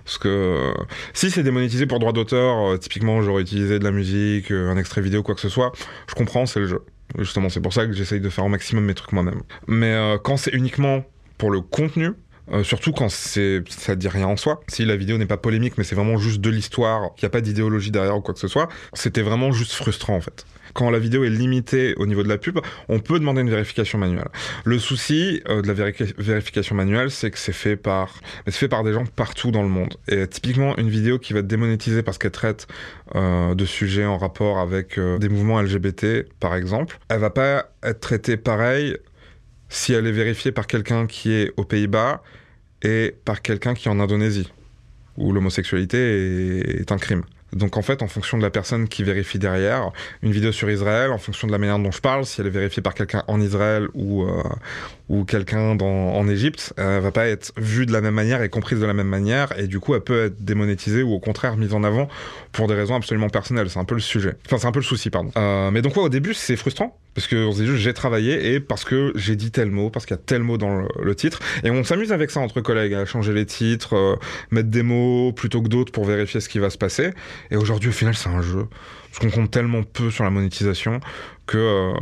[0.06, 4.52] Parce que euh, si c'est démonétisé pour droit d'auteur, typiquement j'aurais utilisé de la musique,
[4.52, 5.72] un extrait vidéo, quoi que ce soit,
[6.08, 6.82] je comprends, c'est le jeu.
[7.18, 9.42] Justement, c'est pour ça que j'essaye de faire au maximum mes trucs moi-même.
[9.68, 11.04] Mais quand c'est uniquement
[11.38, 12.12] pour le contenu,
[12.52, 14.62] euh, surtout quand c'est ça dit rien en soi.
[14.68, 17.30] Si la vidéo n'est pas polémique, mais c'est vraiment juste de l'histoire, qu'il n'y a
[17.32, 20.46] pas d'idéologie derrière ou quoi que ce soit, c'était vraiment juste frustrant en fait.
[20.74, 24.00] Quand la vidéo est limitée au niveau de la pub, on peut demander une vérification
[24.00, 24.30] manuelle.
[24.66, 28.84] Le souci euh, de la vérification manuelle, c'est que c'est fait par, c'est fait par
[28.84, 29.94] des gens partout dans le monde.
[30.08, 32.68] Et typiquement, une vidéo qui va être démonétisée parce qu'elle traite
[33.14, 38.00] euh, de sujets en rapport avec des mouvements LGBT, par exemple, elle va pas être
[38.00, 38.98] traitée pareil
[39.74, 42.22] si elle est vérifiée par quelqu'un qui est aux Pays-Bas
[42.84, 44.52] et par quelqu'un qui est en Indonésie,
[45.18, 47.24] où l'homosexualité est, un crime.
[47.54, 51.12] Donc en fait, en fonction de la personne qui vérifie derrière, une vidéo sur Israël,
[51.12, 53.42] en fonction de la manière dont je parle, si elle est vérifiée par quelqu'un en
[53.42, 54.44] Israël ou, euh,
[55.10, 58.80] ou quelqu'un en Égypte, elle va pas être vue de la même manière et comprise
[58.80, 61.74] de la même manière, et du coup, elle peut être démonétisée ou au contraire mise
[61.74, 62.08] en avant
[62.52, 63.70] pour des raisons absolument personnelles.
[63.70, 64.36] C'est un peu le sujet.
[64.46, 65.32] Enfin, c'est un peu le souci, pardon.
[65.38, 67.94] Euh, mais donc, ouais, au début, c'est frustrant parce que on se dit juste j'ai
[67.94, 70.88] travaillé et parce que j'ai dit tel mot, parce qu'il y a tel mot dans
[71.00, 71.40] le, titre.
[71.64, 74.16] Et on s'amuse avec ça entre collègues, à changer les titres, euh,
[74.52, 77.12] mettre des mots plutôt que d'autres pour vérifier ce qui va se passer.
[77.52, 78.66] Et aujourd'hui, au final, c'est un jeu.
[79.12, 81.00] Parce qu'on compte tellement peu sur la monétisation
[81.46, 81.94] que euh,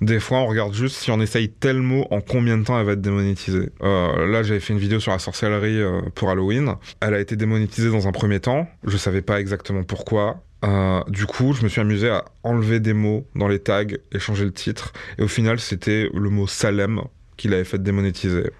[0.00, 2.86] des fois, on regarde juste si on essaye tel mot, en combien de temps elle
[2.86, 3.70] va être démonétisée.
[3.82, 5.80] Euh, là, j'avais fait une vidéo sur la sorcellerie
[6.14, 6.74] pour Halloween.
[7.00, 8.68] Elle a été démonétisée dans un premier temps.
[8.84, 10.42] Je savais pas exactement pourquoi.
[10.64, 14.18] Euh, du coup, je me suis amusé à enlever des mots dans les tags et
[14.18, 14.92] changer le titre.
[15.18, 17.02] Et au final, c'était le mot Salem
[17.36, 18.50] qui l'avait fait démonétiser.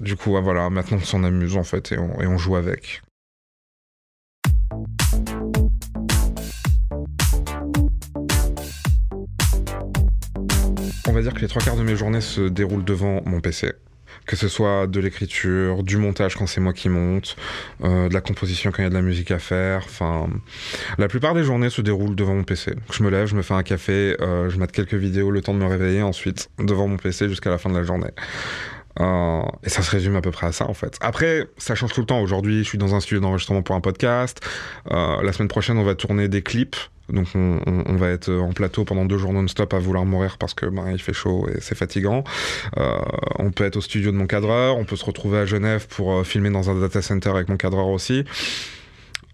[0.00, 3.02] Du coup, voilà, maintenant on s'en amuse en fait et on joue avec.
[11.08, 13.72] On va dire que les trois quarts de mes journées se déroulent devant mon PC
[14.26, 17.36] que ce soit de l'écriture, du montage quand c'est moi qui monte,
[17.82, 19.82] euh, de la composition quand il y a de la musique à faire.
[19.86, 20.28] Enfin,
[20.98, 22.74] la plupart des journées se déroulent devant mon PC.
[22.92, 25.54] Je me lève, je me fais un café, euh, je mate quelques vidéos, le temps
[25.54, 28.10] de me réveiller, ensuite devant mon PC jusqu'à la fin de la journée.
[29.00, 30.98] Euh, et ça se résume à peu près à ça en fait.
[31.00, 32.20] Après, ça change tout le temps.
[32.20, 34.40] Aujourd'hui, je suis dans un studio d'enregistrement pour un podcast.
[34.90, 36.76] la semaine prochaine, on va tourner des clips
[37.08, 40.66] donc on, va être en plateau pendant deux jours non-stop à vouloir mourir parce que
[40.66, 42.22] ben, il fait chaud et c'est fatigant.
[42.76, 42.98] Euh,
[43.38, 46.12] on peut être au studio de mon cadreur, on peut se retrouver à Genève pour
[46.12, 48.24] euh, filmer dans un data center avec mon cadreur aussi.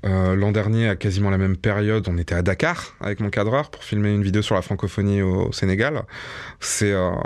[0.07, 3.71] Euh, l'an dernier, à quasiment la même période, on était à Dakar avec mon cadreur
[3.71, 6.03] pour filmer une vidéo sur la francophonie au, Sénégal.
[6.61, 7.17] C'est, on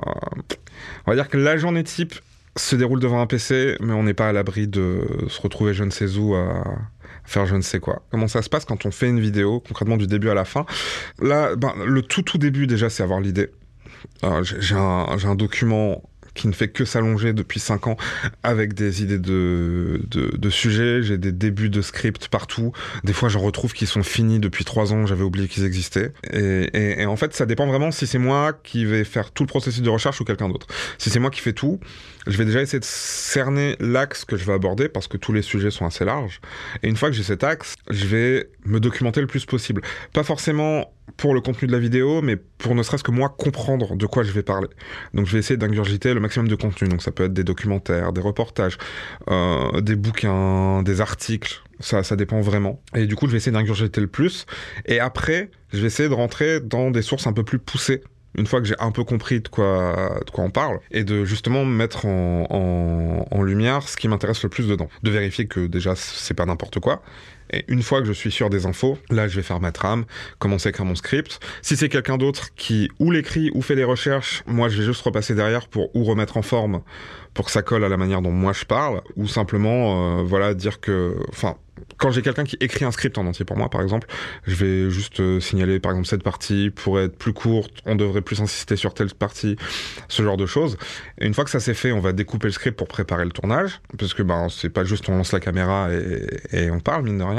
[1.06, 2.14] va dire que la journée type
[2.56, 5.84] se déroule devant un PC, mais on n'est pas à l'abri de se retrouver je
[5.84, 6.62] ne sais où à,
[7.28, 8.02] faire je ne sais quoi.
[8.10, 10.66] Comment ça se passe quand on fait une vidéo, concrètement du début à la fin?
[11.20, 13.50] Là, ben, le tout tout début déjà, c'est avoir l'idée.
[14.42, 16.02] J'ai un, un, document
[16.34, 17.96] qui ne fait que s'allonger depuis 5 ans
[18.42, 22.72] avec des idées de, de, de sujets, j'ai des débuts de script partout.
[23.02, 26.12] Des fois, j'en retrouve qui sont finis depuis 3 ans, j'avais oublié qu'ils existaient.
[26.32, 29.42] Et, et, et, en fait, ça dépend vraiment si c'est moi qui vais faire tout
[29.42, 30.68] le processus de recherche ou quelqu'un d'autre.
[30.98, 31.80] Si c'est moi qui fais tout,
[32.28, 35.42] je vais déjà essayer de cerner l'axe que je vais aborder parce que tous les
[35.42, 36.40] sujets sont assez larges.
[36.82, 39.80] Et une fois que j'ai cet axe, je vais me documenter le plus possible.
[40.12, 43.96] Pas forcément pour le contenu de la vidéo, mais pour ne serait-ce que moi comprendre
[43.96, 44.68] de quoi je vais parler.
[45.14, 46.88] Donc je vais essayer d'ingurgiter le maximum de contenu.
[46.88, 48.76] Donc ça peut être des documentaires, des reportages,
[49.30, 51.62] euh, des bouquins, des articles.
[51.80, 52.82] Ça, ça dépend vraiment.
[52.94, 54.46] Et du coup, je vais essayer d'ingurgiter le plus.
[54.84, 58.02] Et après, je vais essayer de rentrer dans des sources un peu plus poussées
[58.38, 62.06] une fois que j'ai un peu compris de quoi, on parle, et de justement mettre
[62.06, 64.88] en, lumière ce qui m'intéresse le plus dedans.
[65.02, 67.02] De vérifier que déjà c'est pas n'importe quoi,
[67.50, 70.04] Et une fois que je suis sûr des infos, là, je vais faire ma trame,
[70.38, 71.40] commencer à écrire mon script.
[71.62, 75.02] Si c'est quelqu'un d'autre qui ou l'écrit ou fait des recherches, moi, je vais juste
[75.02, 76.82] repasser derrière pour ou remettre en forme
[77.38, 80.54] pour que ça colle à la manière dont moi je parle, ou simplement, euh, voilà,
[80.54, 81.54] dire que, enfin,
[81.96, 84.08] quand j'ai quelqu'un qui écrit un script en entier pour moi, par exemple,
[84.44, 88.22] je vais juste euh, signaler, par exemple, cette partie pourrait être plus courte, on devrait
[88.22, 89.54] plus insister sur telle partie,
[90.08, 90.78] ce genre de choses.
[91.20, 93.30] Et une fois que ça c'est fait, on va découper le script pour préparer le
[93.30, 96.26] tournage, parce que ben c'est pas juste on lance la caméra et,
[96.64, 97.37] et on parle mine de rien.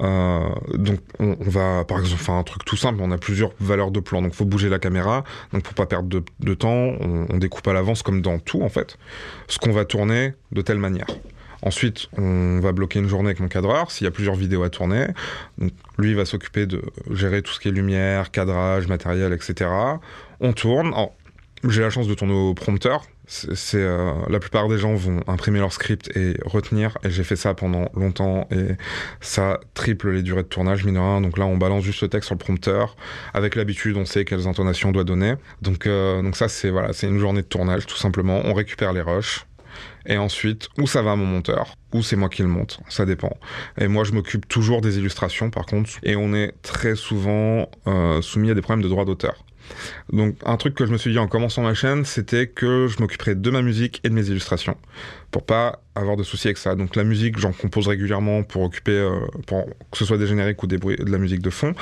[0.00, 3.90] Euh, donc on, va, par exemple, faire un truc tout simple, on a plusieurs valeurs
[3.90, 7.66] de plan, donc faut bouger la caméra, donc pour pas perdre de, temps, on, découpe
[7.68, 8.98] à l'avance comme dans tout en fait,
[9.48, 11.06] ce qu'on va tourner de telle manière.
[11.62, 14.70] Ensuite, on va bloquer une journée avec mon cadreur s'il y a plusieurs vidéos à
[14.70, 15.06] tourner.
[15.98, 19.70] Lui va s'occuper de gérer tout ce qui est lumière, cadrage, matériel, etc.
[20.40, 20.92] On tourne.
[21.68, 23.02] J'ai la chance de tourner au prompteur.
[23.26, 26.96] C'est euh, la plupart des gens vont imprimer leur script et retenir.
[27.02, 28.76] Et j'ai fait ça pendant longtemps et
[29.20, 31.22] ça triple les durées de tournage mine.
[31.22, 32.96] Donc là, on balance juste le texte sur le prompteur.
[33.34, 35.34] Avec l'habitude, on sait quelles intonations on doit donner.
[35.60, 38.42] Donc euh, donc ça c'est voilà, c'est une journée de tournage tout simplement.
[38.44, 39.44] On récupère les rushs.
[40.06, 43.36] Et ensuite, où ça va mon monteur, ou c'est moi qui le monte, ça dépend.
[43.76, 48.22] Et moi, je m'occupe toujours des illustrations, par contre, et on est très souvent euh,
[48.22, 49.44] soumis à des problèmes de droit d'auteur.
[50.12, 53.00] Donc un truc que je me suis dit en commençant ma chaîne, c'était que je
[53.00, 54.76] m'occuperais de ma musique et de mes illustrations
[55.30, 56.74] pour pas avoir de soucis avec ça.
[56.74, 60.62] Donc la musique, j'en compose régulièrement pour occuper, euh, pour que ce soit des génériques
[60.62, 61.74] ou des bruits, de la musique de fond.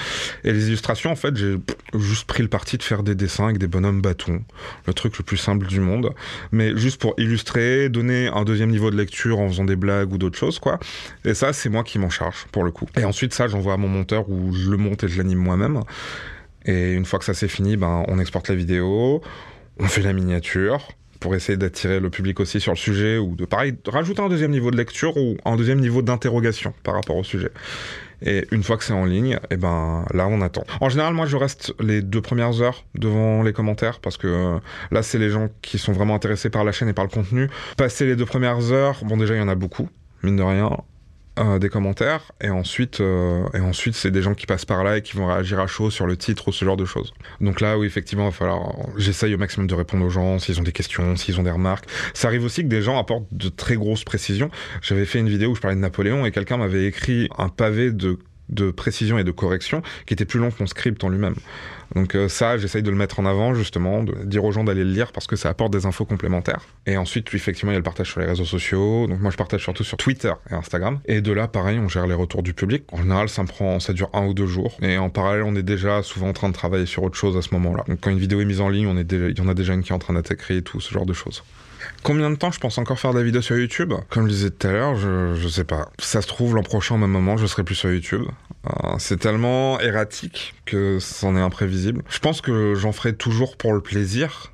[0.45, 1.57] Et les illustrations, en fait, j'ai
[1.97, 4.43] juste pris le parti de faire des dessins avec des bonhommes bâtons,
[4.87, 6.11] le truc le plus simple du monde,
[6.53, 10.19] mais juste pour illustrer, donner un deuxième niveau de lecture en faisant des blagues ou
[10.19, 10.79] d'autres choses, quoi.
[11.25, 12.89] Et ça, c'est moi qui m'en charge pour le coup.
[12.97, 15.81] Et ensuite, ça, j'envoie à mon monteur où je le monte et je l'anime moi-même.
[16.65, 19.23] Et une fois que ça c'est fini, ben, on exporte la vidéo,
[19.79, 20.89] on fait la miniature
[21.21, 24.51] pour essayer d'attirer le public aussi sur le sujet ou de pareil rajouter un deuxième
[24.51, 27.51] niveau de lecture ou un deuxième niveau d'interrogation par rapport au sujet.
[28.21, 30.65] Et une fois que c'est en ligne, et eh ben là on attend.
[30.81, 34.59] En général, moi je reste les deux premières heures devant les commentaires parce que euh,
[34.91, 37.49] là c'est les gens qui sont vraiment intéressés par la chaîne et par le contenu.
[37.77, 39.89] Passer les deux premières heures, bon déjà il y en a beaucoup,
[40.23, 40.71] mine de rien
[41.39, 44.99] euh, des commentaires et ensuite euh, et ensuite c'est des gens qui passent par là
[44.99, 47.13] et qui vont réagir à chaud sur le titre ou ce genre de choses.
[47.41, 50.61] Donc là oui effectivement il va falloir j'essaye au maximum de répondre aux gens s'ils
[50.61, 51.87] ont des questions, s'ils ont des remarques.
[52.15, 54.49] Ça arrive aussi que des gens apportent de très grosses précisions.
[54.81, 57.91] J'avais fait une vidéo où je parlais de Napoléon et quelqu'un m'avait écrit un pavé
[57.91, 58.19] de
[58.55, 61.35] de précision et de correction qui était plus long que mon script en lui-même.
[61.95, 64.85] Donc euh, ça, j'essaye de le mettre en avant justement, de dire aux gens d'aller
[64.85, 66.61] le lire parce que ça apporte des infos complémentaires.
[66.87, 69.07] Et ensuite, effectivement, il y a le partage sur les réseaux sociaux.
[69.07, 71.01] Donc moi, je partage surtout sur Twitter et Instagram.
[71.07, 72.85] Et de là, pareil, on gère les retours du public.
[72.93, 74.77] En général, ça me prend, ça dure un ou deux jours.
[74.83, 77.43] Et en parallèle, on est déjà souvent en train de travailler sur autre chose à
[77.43, 77.85] ce moment-là.
[77.87, 79.75] Donc quand une vidéo est mise en ligne, on est il y en a déjà
[79.75, 81.43] une qui est en train d'être écrite, tout ce genre de choses.
[82.05, 83.95] Combien de temps je pense encore faire des vidéos sur YouTube?
[84.11, 85.89] Comme je disais tout à l'heure, je, je sais pas.
[85.99, 88.25] Ça se trouve, l'an prochain, au même moment, je serai plus sur YouTube.
[88.67, 92.03] Euh, c'est tellement erratique que c'en est imprévisible.
[92.11, 94.53] Je pense que j'en ferai toujours pour le plaisir,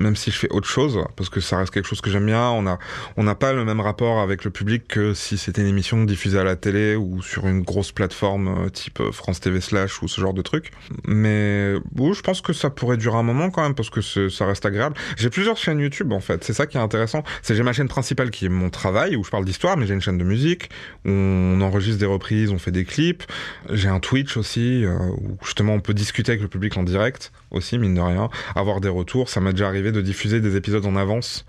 [0.00, 2.48] même si je fais autre chose, parce que ça reste quelque chose que j'aime bien.
[2.50, 2.78] On a,
[3.16, 6.38] on n'a pas le même rapport avec le public que si c'était une émission diffusée
[6.38, 10.08] à la télé ou sur une grosse plateforme euh, type euh, France TV slash ou
[10.08, 10.72] ce genre de truc.
[11.06, 14.46] Mais bon, je pense que ça pourrait durer un moment quand même parce que ça
[14.46, 14.96] reste agréable.
[15.16, 16.42] J'ai plusieurs chaînes YouTube en fait.
[16.44, 17.22] C'est ça qui est intéressant.
[17.42, 19.94] C'est j'ai ma chaîne principale qui est mon travail où je parle d'histoire, mais j'ai
[19.94, 20.70] une chaîne de musique
[21.04, 23.24] où on enregistre des reprises, on fait des clips.
[23.70, 27.32] J'ai un Twitch aussi euh, où justement on peut discuter avec le public en direct
[27.50, 29.28] aussi mine de rien, avoir des retours.
[29.28, 31.44] Ça m'est déjà arrivé de diffuser des épisodes en avance,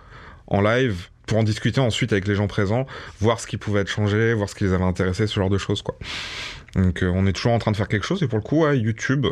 [0.47, 2.85] en live, pour en discuter ensuite avec les gens présents,
[3.19, 5.57] voir ce qui pouvait être changé, voir ce qui les avait intéressés, ce genre de
[5.57, 5.95] choses, quoi.
[6.75, 8.67] Donc euh, on est toujours en train de faire quelque chose, et pour le coup,
[8.67, 9.27] YouTube,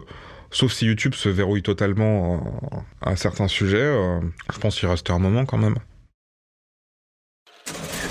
[0.51, 4.19] sauf si YouTube se verrouille totalement euh, à certains sujets, euh,
[4.53, 5.75] je pense qu'il reste un moment quand même.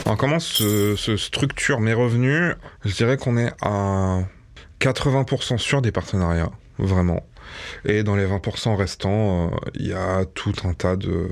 [0.05, 4.21] Alors, comment se, se structure mes revenus Je dirais qu'on est à
[4.81, 7.23] 80% sur des partenariats, vraiment.
[7.85, 11.29] Et dans les 20% restants, il y a tout un tas de,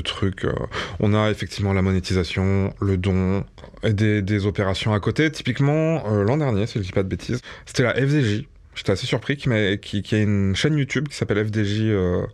[0.00, 0.44] trucs.
[0.44, 0.52] euh.
[1.00, 3.44] On a effectivement la monétisation, le don,
[3.82, 5.30] et des, opérations à côté.
[5.30, 8.44] Typiquement, euh, l'an dernier, si je dis pas de bêtises, c'était la FDJ.
[8.74, 12.26] J'étais assez surpris qu'il y, qui, qui a une chaîne YouTube qui s'appelle FDJ euh,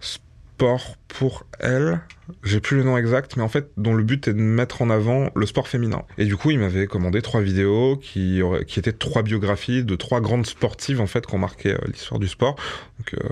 [0.56, 2.00] Sport pour elle.
[2.44, 4.90] J'ai plus le nom exact, mais en fait, dont le but est de mettre en
[4.90, 6.02] avant le sport féminin.
[6.18, 10.20] Et du coup, il m'avait commandé trois vidéos qui, qui étaient trois biographies de trois
[10.20, 12.56] grandes sportives, en fait, qui ont marqué euh, l'histoire du sport.
[12.98, 13.28] Donc, euh,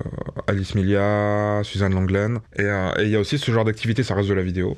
[0.48, 2.40] Alice Milia, Suzanne Langlen.
[2.56, 4.76] Et euh, et il y a aussi ce genre d'activité, ça reste de la vidéo.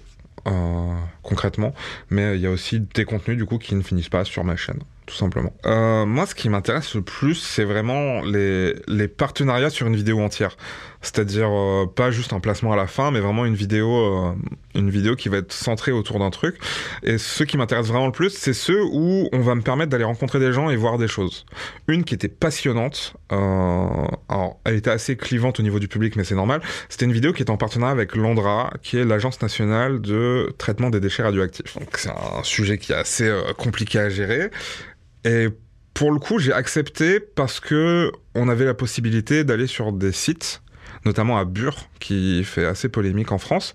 [1.22, 1.72] concrètement,
[2.11, 4.57] mais il y a aussi des contenus du coup qui ne finissent pas sur ma
[4.57, 4.81] chaîne.
[5.07, 5.52] tout simplement.
[5.64, 10.57] Moi, ce qui m'intéresse le plus, c'est vraiment les partenariats sur une vidéo entière.
[11.02, 14.34] C'est-à-dire euh, pas juste un placement à la fin, mais vraiment une vidéo, euh,
[14.74, 16.56] une vidéo qui va être centrée autour d'un truc.
[17.02, 20.04] Et ce qui m'intéresse vraiment le plus, c'est ceux où on va me permettre d'aller
[20.04, 21.44] rencontrer des gens et voir des choses.
[21.88, 23.36] Une qui était passionnante, euh,
[24.28, 26.62] alors elle était assez clivante au niveau du public, mais c'est normal.
[26.88, 30.90] C'était une vidéo qui était en partenariat avec l'ANDRA, qui est l'agence nationale de traitement
[30.90, 31.76] des déchets radioactifs.
[31.78, 34.50] Donc c'est un sujet qui est assez compliqué à gérer.
[35.24, 35.48] Et
[35.94, 40.62] pour le coup, j'ai accepté parce que on avait la possibilité d'aller sur des sites
[41.04, 43.74] notamment à Bure, qui fait assez polémique en France,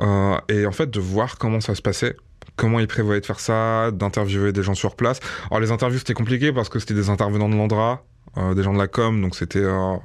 [0.00, 2.16] euh, et en fait de voir comment ça se passait
[2.56, 5.20] comment ils prévoyaient de faire ça, d'interviewer des gens sur place.
[5.50, 8.04] Alors les interviews c'était compliqué parce que c'était des intervenants de l'Andra,
[8.36, 9.96] euh, des gens de la com, donc c'était euh,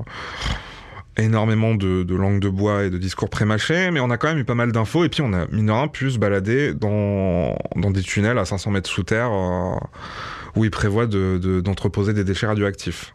[1.18, 4.46] énormément de, langue de bois et de discours prémâchés, mais on a quand même eu
[4.46, 8.38] pas mal d'infos et puis on a mine pu se balader dans, dans des tunnels
[8.38, 9.32] à 500 mètres sous terre
[10.56, 13.14] où ils prévoient d'entreposer de, des déchets radioactifs.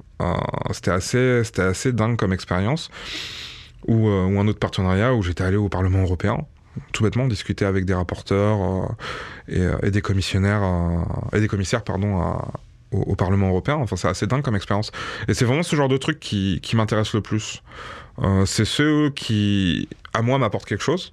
[0.73, 2.91] C'était assez, c'était assez dingue comme expérience.
[3.87, 6.39] Ou, euh, ou, un autre partenariat où j'étais allé au Parlement européen,
[6.93, 8.87] tout bêtement, discuter avec des rapporteurs euh,
[9.51, 10.63] euh, et, des commissionnaires
[11.33, 12.39] et des commissaires, pardon,
[12.93, 13.77] au, Parlement européen.
[13.77, 14.93] Enfin, c'est assez dingue comme expérience.
[15.27, 17.63] Et c'est vraiment ce genre de truc qui, qui m'intéresse le plus.
[18.47, 21.13] c'est ceux qui, à moi, m'apportent quelque chose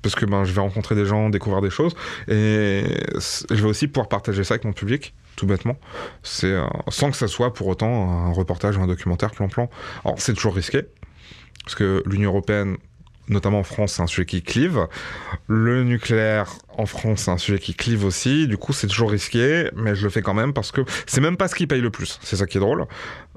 [0.00, 1.94] parce que ben, je vais rencontrer des gens, découvrir des choses,
[2.28, 2.84] et
[3.50, 5.76] je vais aussi pouvoir partager ça avec mon public, tout bêtement.
[6.22, 6.54] C'est
[6.88, 9.70] sans que ça soit pour autant un reportage ou un documentaire plan-plan.
[10.04, 10.82] Alors c'est toujours risqué,
[11.64, 12.76] parce que l'Union européenne,
[13.28, 14.86] notamment en France, c'est un sujet qui clive.
[15.46, 18.46] Le nucléaire en France, c'est un sujet qui clive aussi.
[18.46, 21.36] Du coup, c'est toujours risqué, mais je le fais quand même parce que c'est même
[21.36, 22.18] pas ce qui paye le plus.
[22.22, 22.86] C'est ça qui est drôle,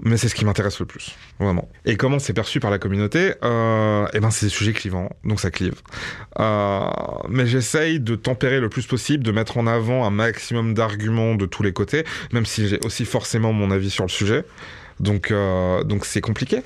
[0.01, 1.69] mais c'est ce qui m'intéresse le plus, vraiment.
[1.85, 5.39] Et comment c'est perçu par la communauté euh, Eh ben, c'est des sujets clivants, donc
[5.39, 5.75] ça clive.
[6.39, 6.81] Euh,
[7.29, 11.45] mais j'essaye de tempérer le plus possible, de mettre en avant un maximum d'arguments de
[11.45, 14.45] tous les côtés, même si j'ai aussi forcément mon avis sur le sujet.
[14.99, 16.61] Donc, euh, donc c'est compliqué.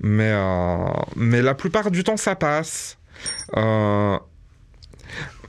[0.00, 2.98] Mais, euh, mais la plupart du temps, ça passe.
[3.56, 4.18] Euh,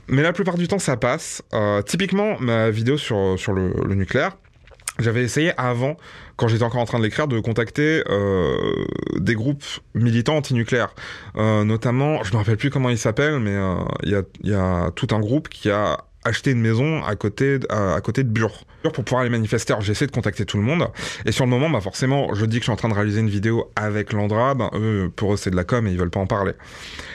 [0.08, 1.42] mais la plupart du temps, ça passe.
[1.52, 4.36] Euh, typiquement, ma vidéo sur, sur le, nucléaire,
[4.98, 5.96] j'avais essayé avant,
[6.36, 8.02] quand j'étais encore en train de l'écrire, de contacter
[9.16, 10.94] des groupes militants antinucléaires.
[11.36, 13.56] Euh, notamment, je ne me rappelle plus comment ils s'appellent, mais
[14.04, 17.58] il y a, y, a, tout un groupe qui a acheter une maison à côté,
[17.70, 18.64] à, côté de Bure.
[18.82, 20.88] Pour pouvoir aller manifester, j'essaie de contacter tout le monde.
[21.24, 23.20] Et sur le moment, bah forcément, je dis que je suis en train de réaliser
[23.20, 24.54] une vidéo avec Landra.
[24.54, 26.52] Ben, eux, pour eux, c'est de la com et ils veulent pas en parler.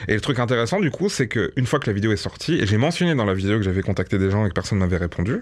[0.08, 2.66] Et le truc intéressant, du coup, c'est qu'une fois que la vidéo est sortie, et
[2.66, 5.40] j'ai mentionné dans la vidéo que j'avais contacté des gens et que personne m'avait répondu,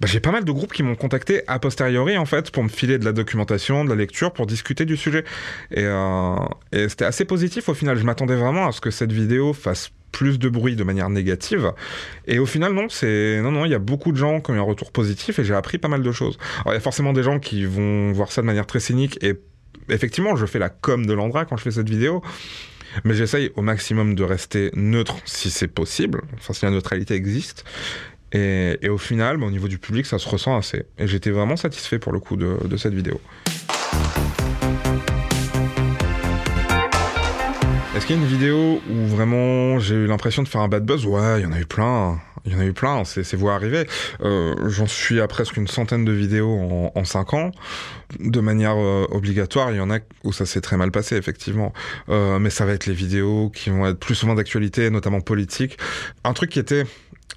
[0.00, 2.68] bah, j'ai pas mal de groupes qui m'ont contacté a posteriori, en fait, pour me
[2.68, 5.24] filer de la documentation, de la lecture, pour discuter du sujet.
[5.72, 6.36] Et, euh,
[6.72, 7.98] et c'était assez positif au final.
[7.98, 11.72] Je m'attendais vraiment à ce que cette vidéo fasse plus de bruit de manière négative.
[12.26, 14.54] Et au final, non, c'est non, non, il y a beaucoup de gens qui ont
[14.54, 16.38] eu un retour positif et j'ai appris pas mal de choses.
[16.60, 19.18] Alors, il y a forcément des gens qui vont voir ça de manière très cynique
[19.22, 19.34] et
[19.88, 22.22] effectivement, je fais la com de l'Andra quand je fais cette vidéo.
[23.04, 27.64] Mais j'essaye au maximum de rester neutre si c'est possible, enfin si la neutralité existe.
[28.32, 30.84] Et, au final, bah, au niveau du public, ça se ressent assez.
[30.98, 33.20] Et j'étais vraiment satisfait pour le coup de, de cette vidéo.
[38.06, 41.04] Qu'il y a une vidéo où vraiment j'ai eu l'impression de faire un bad buzz
[41.06, 42.20] Ouais, il y en a eu plein.
[42.44, 43.88] Il y en a eu plein, c'est voix arriver.
[44.20, 47.50] Euh, J'en suis à presque une centaine de vidéos en, 5 ans.
[48.20, 51.72] De manière euh, obligatoire, il y en a où ça s'est très mal passé, effectivement.
[52.08, 55.76] Euh, mais ça va être les vidéos qui vont être plus souvent d'actualité, notamment politique.
[56.22, 56.84] Un truc qui était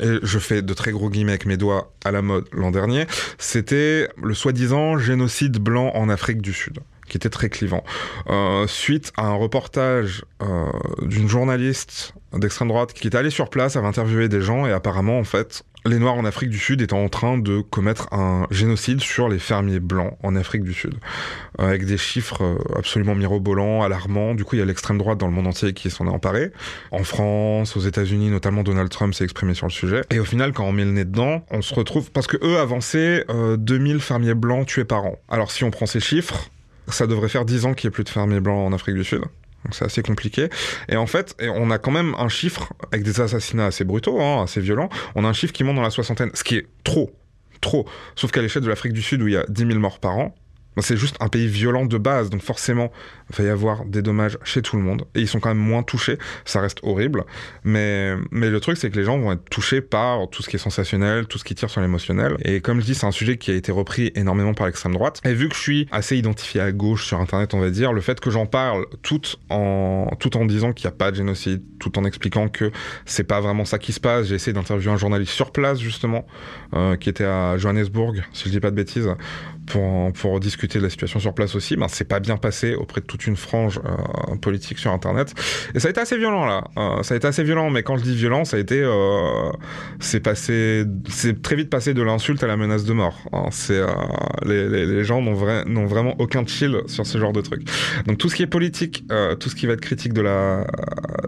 [0.02, 3.06] et je fais de très gros guillemets avec mes doigts à la mode l'an dernier,
[3.38, 6.80] c'était le soi-disant génocide blanc en Afrique du Sud
[7.10, 7.84] qui était très clivant.
[8.30, 10.66] Euh, suite à un reportage euh,
[11.02, 15.18] d'une journaliste d'extrême droite qui est allée sur place, avait interviewé des gens et apparemment
[15.18, 19.00] en fait les Noirs en Afrique du Sud étaient en train de commettre un génocide
[19.00, 20.96] sur les fermiers blancs en Afrique du Sud,
[21.60, 24.36] euh, avec des chiffres absolument mirobolants, alarmants.
[24.36, 26.52] Du coup, il y a l'extrême droite dans le monde entier qui s'en est emparé.
[26.92, 30.02] En France, aux États-Unis, notamment Donald Trump s'est exprimé sur le sujet.
[30.12, 32.60] Et au final, quand on met le nez dedans, on se retrouve parce que eux
[32.60, 33.26] avançaient
[33.58, 35.16] 2000 fermiers blancs tués par an.
[35.30, 36.50] Alors si on prend ces chiffres,
[36.94, 39.04] ça devrait faire 10 ans qu'il n'y ait plus de fermiers blancs en Afrique du
[39.04, 39.22] Sud.
[39.72, 40.50] C'est assez compliqué.
[40.88, 44.44] Et en fait, on a quand même un chiffre, avec des assassinats assez brutaux, hein,
[44.44, 47.12] assez violents, on a un chiffre qui monte dans la soixantaine, ce qui est trop,
[47.60, 47.86] trop.
[48.16, 50.18] Sauf qu'à l'échelle de l'Afrique du Sud, où il y a 10 000 morts par
[50.18, 50.34] an,
[50.82, 52.90] C'est juste un pays violent de base, donc forcément,
[53.30, 55.06] va y avoir des dommages chez tout le monde.
[55.16, 57.26] Et ils sont quand même moins touchés, ça reste horrible.
[57.64, 60.56] Mais, mais le truc, c'est que les gens vont être touchés par tout ce qui
[60.56, 62.38] est sensationnel, tout ce qui tire sur l'émotionnel.
[62.44, 65.22] Et comme je dis, c'est un sujet qui a été repris énormément par l'extrême droite.
[65.26, 68.02] Et vu que je suis assez identifié à gauche sur Internet, on va dire, le
[68.02, 71.62] fait que j'en parle tout en, tout en disant qu'il n'y a pas de génocide,
[71.80, 72.72] tout en expliquant que
[73.06, 76.26] c'est pas vraiment ça qui se passe, j'ai essayé d'interviewer un journaliste sur place, justement,
[76.74, 79.10] euh, qui était à Johannesburg, si je dis pas de bêtises,
[79.68, 83.02] pour, pour discuter de la situation sur place aussi, ben, c'est pas bien passé auprès
[83.02, 85.34] de toute une frange euh, politique sur Internet.
[85.76, 86.64] Et ça a été assez violent là.
[86.78, 89.52] Euh, ça a été assez violent, mais quand je dis violent, ça a été, euh,
[90.00, 93.18] c'est passé, c'est très vite passé de l'insulte à la menace de mort.
[93.34, 93.48] Hein.
[93.52, 93.82] C'est
[94.46, 97.68] les, gens n'ont vrai, vraiment aucun chill sur ce genre de truc.
[98.08, 99.04] Donc tout ce qui est politique,
[99.40, 100.66] tout ce qui va être critique de la,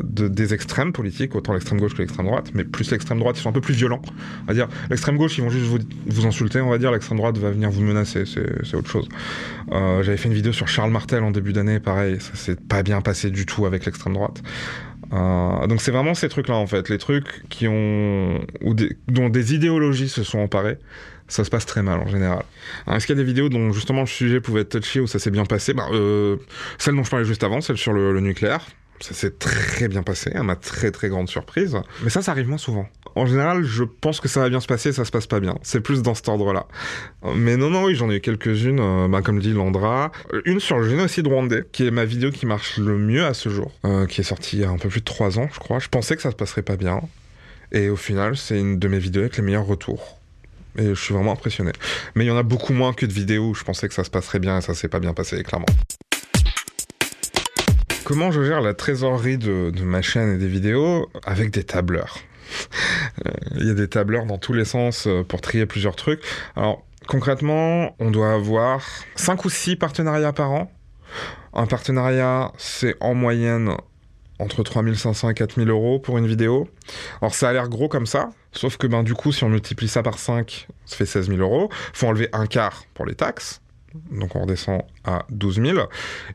[0.04, 3.42] de, des extrêmes politiques, autant l'extrême gauche que l'extrême droite, mais plus l'extrême droite, ils
[3.42, 4.02] sont un peu plus violents.
[4.48, 6.92] On dire l'extrême gauche, ils vont juste vous, vous insulter, on va dire.
[6.92, 9.10] L'extrême droite va venir vous menacer c'est autre chose.
[9.72, 13.02] J'avais fait une vidéo sur Charles Martel en début d'année, pareil, ça s'est pas bien
[13.02, 14.42] passé du tout avec l'extrême droite.
[15.14, 18.74] Euh, donc c'est vraiment ces trucs-là en fait, les trucs qui ont ou
[19.08, 20.78] dont des idéologies se sont emparées.
[21.28, 22.44] Ça se passe très mal en général.
[22.88, 25.18] Est-ce qu'il y a des vidéos dont justement le sujet pouvait être touché ou ça
[25.18, 25.74] s'est bien passé?
[25.74, 26.36] Bah, euh,
[26.78, 28.66] Celle dont je parlais juste avant, celle sur le nucléaire,
[29.04, 31.78] ça s'est très bien passé, à ma très très grande surprise.
[32.04, 32.88] Mais ça, ça arrive moins souvent.
[33.16, 35.56] En général, je pense que ça va bien se passer, ça se passe pas bien.
[35.64, 36.68] C'est plus dans cet ordre-là.
[37.36, 40.12] Mais non, non, oui, j'en ai eu quelques-unes, euh, bah, comme dit Landra.
[40.46, 43.50] Une sur le génocide rwandais, qui est ma vidéo qui marche le mieux à ce
[43.50, 45.60] jour, euh, qui est sortie il y a un peu plus de 3 ans, je
[45.60, 45.80] crois.
[45.80, 47.02] Je pensais que ça se passerait pas bien.
[47.74, 50.20] Et au final, c'est une de mes vidéos avec les meilleurs retours.
[50.78, 51.72] Et je suis vraiment impressionné.
[52.16, 54.06] Mais il y en a beaucoup moins que de vidéos où je pensais que ça
[54.06, 55.66] se passerait bien et ça s'est pas bien passé, clairement.
[58.04, 62.18] Comment je gère la trésorerie de, ma chaîne et des vidéos avec des tableurs
[63.28, 66.22] euh, Il y a des tableurs dans tous les sens euh, pour trier plusieurs trucs.
[66.56, 68.84] Alors, concrètement, on doit avoir
[69.16, 70.72] 5 ou 6 partenariats par an.
[71.54, 73.76] Un partenariat, c'est en moyenne
[74.40, 76.68] entre 3500 et 4000 euros pour une vidéo.
[77.22, 79.88] Alors ça a l'air gros comme ça, sauf que ben, du coup, si on multiplie
[79.88, 81.70] ça par 5, ça fait 16 000 euros.
[81.94, 83.61] faut enlever un quart pour les taxes.
[84.12, 85.80] Donc on redescend à 12 000.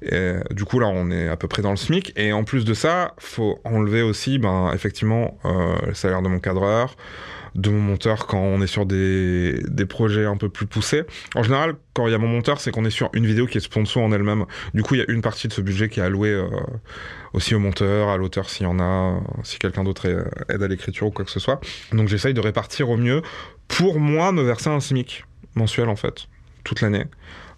[0.02, 2.12] Et du coup là on est à peu près dans le SMIC.
[2.16, 6.38] Et en plus de ça, faut enlever aussi ben, effectivement euh, le salaire de mon
[6.38, 6.96] cadreur,
[7.54, 11.04] de mon monteur quand on est sur des, projets un peu plus poussés.
[11.34, 13.59] En général, quand il y a mon monteur, c'est qu'on est sur une vidéo qui
[13.59, 14.44] est sponsor en elle-même.
[14.74, 16.48] Du coup, il y a une partie de ce budget qui est allouée euh,
[17.32, 20.07] aussi au monteur, à l'auteur s'il y en a, si quelqu'un d'autre
[20.48, 21.61] aide à l'écriture ou quoi que ce soit.
[21.92, 23.22] Donc j'essaye de répartir au mieux
[23.68, 26.28] pour moi me verser un SMIC mensuel en fait,
[26.64, 27.04] toute l'année.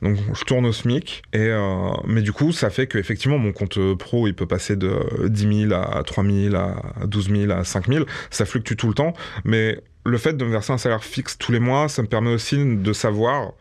[0.03, 3.53] Donc je tourne au SMIC, et, euh, mais du coup ça fait que effectivement mon
[3.53, 4.93] compte pro il peut passer de
[5.29, 8.95] 10 000 à 3 000 à 12 000 à 5 000, ça fluctue tout le
[8.95, 9.13] temps,
[9.45, 12.31] mais le fait de me verser un salaire fixe tous les mois, ça me permet
[12.31, 13.53] aussi de savoir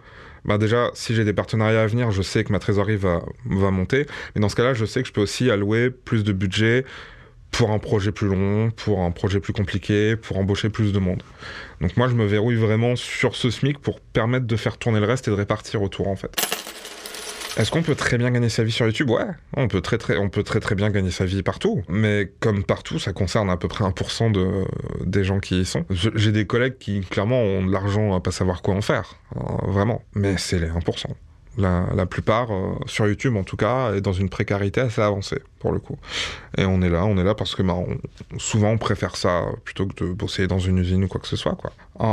[0.45, 3.69] bah déjà, si j'ai des partenariats à venir, je sais que ma trésorerie va, va
[3.69, 4.05] monter.
[4.33, 6.85] Mais dans ce cas-là, je sais que je peux aussi allouer plus de budget
[7.51, 11.23] pour un projet plus long, pour un projet plus compliqué, pour embaucher plus de monde.
[11.81, 15.05] Donc moi, je me verrouille vraiment sur ce SMIC pour permettre de faire tourner le
[15.05, 16.31] reste et de répartir autour, en fait.
[17.57, 19.09] Est-ce qu'on peut très bien gagner sa vie sur YouTube?
[19.09, 19.25] Ouais,
[19.55, 21.81] on peut très très, bien gagner sa vie partout.
[21.89, 24.65] Mais comme partout, ça concerne à peu près 1% de,
[25.03, 25.83] des gens qui y sont.
[25.89, 29.57] J'ai des collègues qui clairement ont de l'argent à pas savoir quoi en faire, hein,
[29.63, 30.03] vraiment.
[30.13, 31.07] Mais c'est les 1%.
[31.57, 35.41] La, la plupart, euh, sur YouTube en tout cas, est dans une précarité assez avancée,
[35.59, 35.97] pour le coup.
[36.57, 37.77] Et on est là, on est là parce que bah,
[38.37, 41.35] souvent on préfère ça plutôt que de bosser dans une usine ou quoi que ce
[41.35, 41.55] soit.
[41.55, 41.71] Quoi.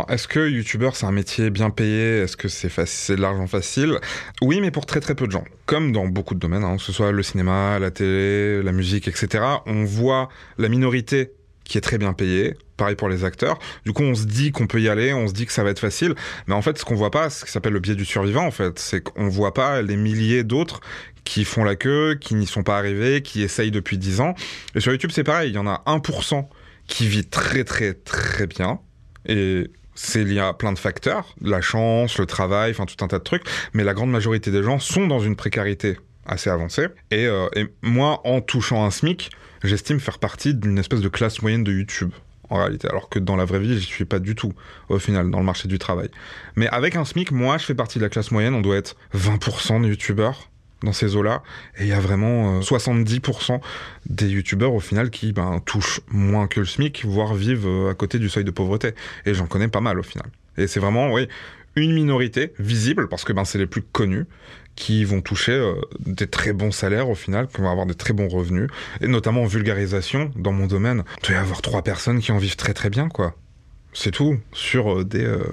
[0.09, 2.21] Est-ce que YouTubeur c'est un métier bien payé?
[2.23, 3.99] Est-ce que c'est c'est de l'argent facile?
[4.41, 5.45] Oui, mais pour très très peu de gens.
[5.67, 9.09] Comme dans beaucoup de domaines, hein, que ce soit le cinéma, la télé, la musique,
[9.09, 10.29] etc., on voit
[10.59, 11.33] la minorité
[11.65, 12.57] qui est très bien payé.
[12.77, 13.59] Pareil pour les acteurs.
[13.85, 15.71] Du coup, on se dit qu'on peut y aller, on se dit que ça va
[15.71, 16.15] être facile.
[16.47, 18.51] Mais en fait, ce qu'on voit pas, ce qui s'appelle le biais du survivant, en
[18.51, 20.81] fait, c'est qu'on voit pas les milliers d'autres
[21.25, 24.35] qui font la queue, qui n'y sont pas arrivés, qui essayent depuis 10 ans.
[24.75, 25.51] Et sur YouTube, c'est pareil.
[25.51, 26.47] Il y en a 1%
[26.87, 28.81] qui vit très, très, très bien.
[29.27, 31.35] Et c'est lié à plein de facteurs.
[31.41, 33.45] La chance, le travail, enfin, tout un tas de trucs.
[33.73, 35.97] Mais la grande majorité des gens sont dans une précarité
[36.27, 36.89] assez avancée.
[37.11, 39.31] Et, euh, et moi, en touchant un SMIC,
[39.65, 42.13] j'estime faire partie d'une espèce de classe moyenne de YouTube
[42.51, 44.53] en réalité, alors que dans la vraie vie, je suis pas du tout,
[44.89, 46.11] au final, dans le marché du travail.
[46.57, 48.97] Mais avec un SMIC, moi, je fais partie de la classe moyenne, on doit être
[49.15, 50.51] 20% de youtubeurs
[50.83, 51.43] dans ces eaux-là,
[51.79, 53.59] et il y a vraiment 70% euh,
[54.07, 57.95] des youtubeurs, au final, qui ben, touchent moins que le SMIC, voire vivent euh, à
[57.95, 58.93] côté du seuil de pauvreté.
[59.25, 60.27] Et j'en connais pas mal, au final.
[60.59, 61.27] Et c'est vraiment, oui,
[61.77, 64.27] une minorité visible, parce que ben, c'est les plus connus,
[64.77, 68.13] qui vont toucher euh, des très bons salaires au final, qui vont avoir des très
[68.13, 68.69] bons revenus,
[69.01, 72.57] et notamment en vulgarisation, dans mon domaine, doit y avoir trois personnes qui en vivent
[72.57, 73.35] très très bien, quoi.
[73.93, 75.45] C'est tout, sur euh, des euh,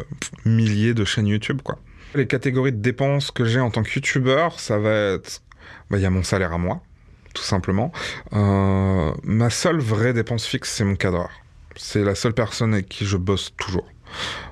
[0.45, 1.77] milliers de chaînes YouTube, quoi.
[2.15, 5.41] Les catégories de dépenses que j'ai en tant que youtubeur, ça va être...
[5.89, 6.81] Bah, il y a mon salaire à moi,
[7.33, 7.93] tout simplement.
[8.31, 11.29] Ma seule vraie dépense fixe, c'est mon cadreur.
[11.77, 13.87] C'est la seule personne avec qui je bosse toujours.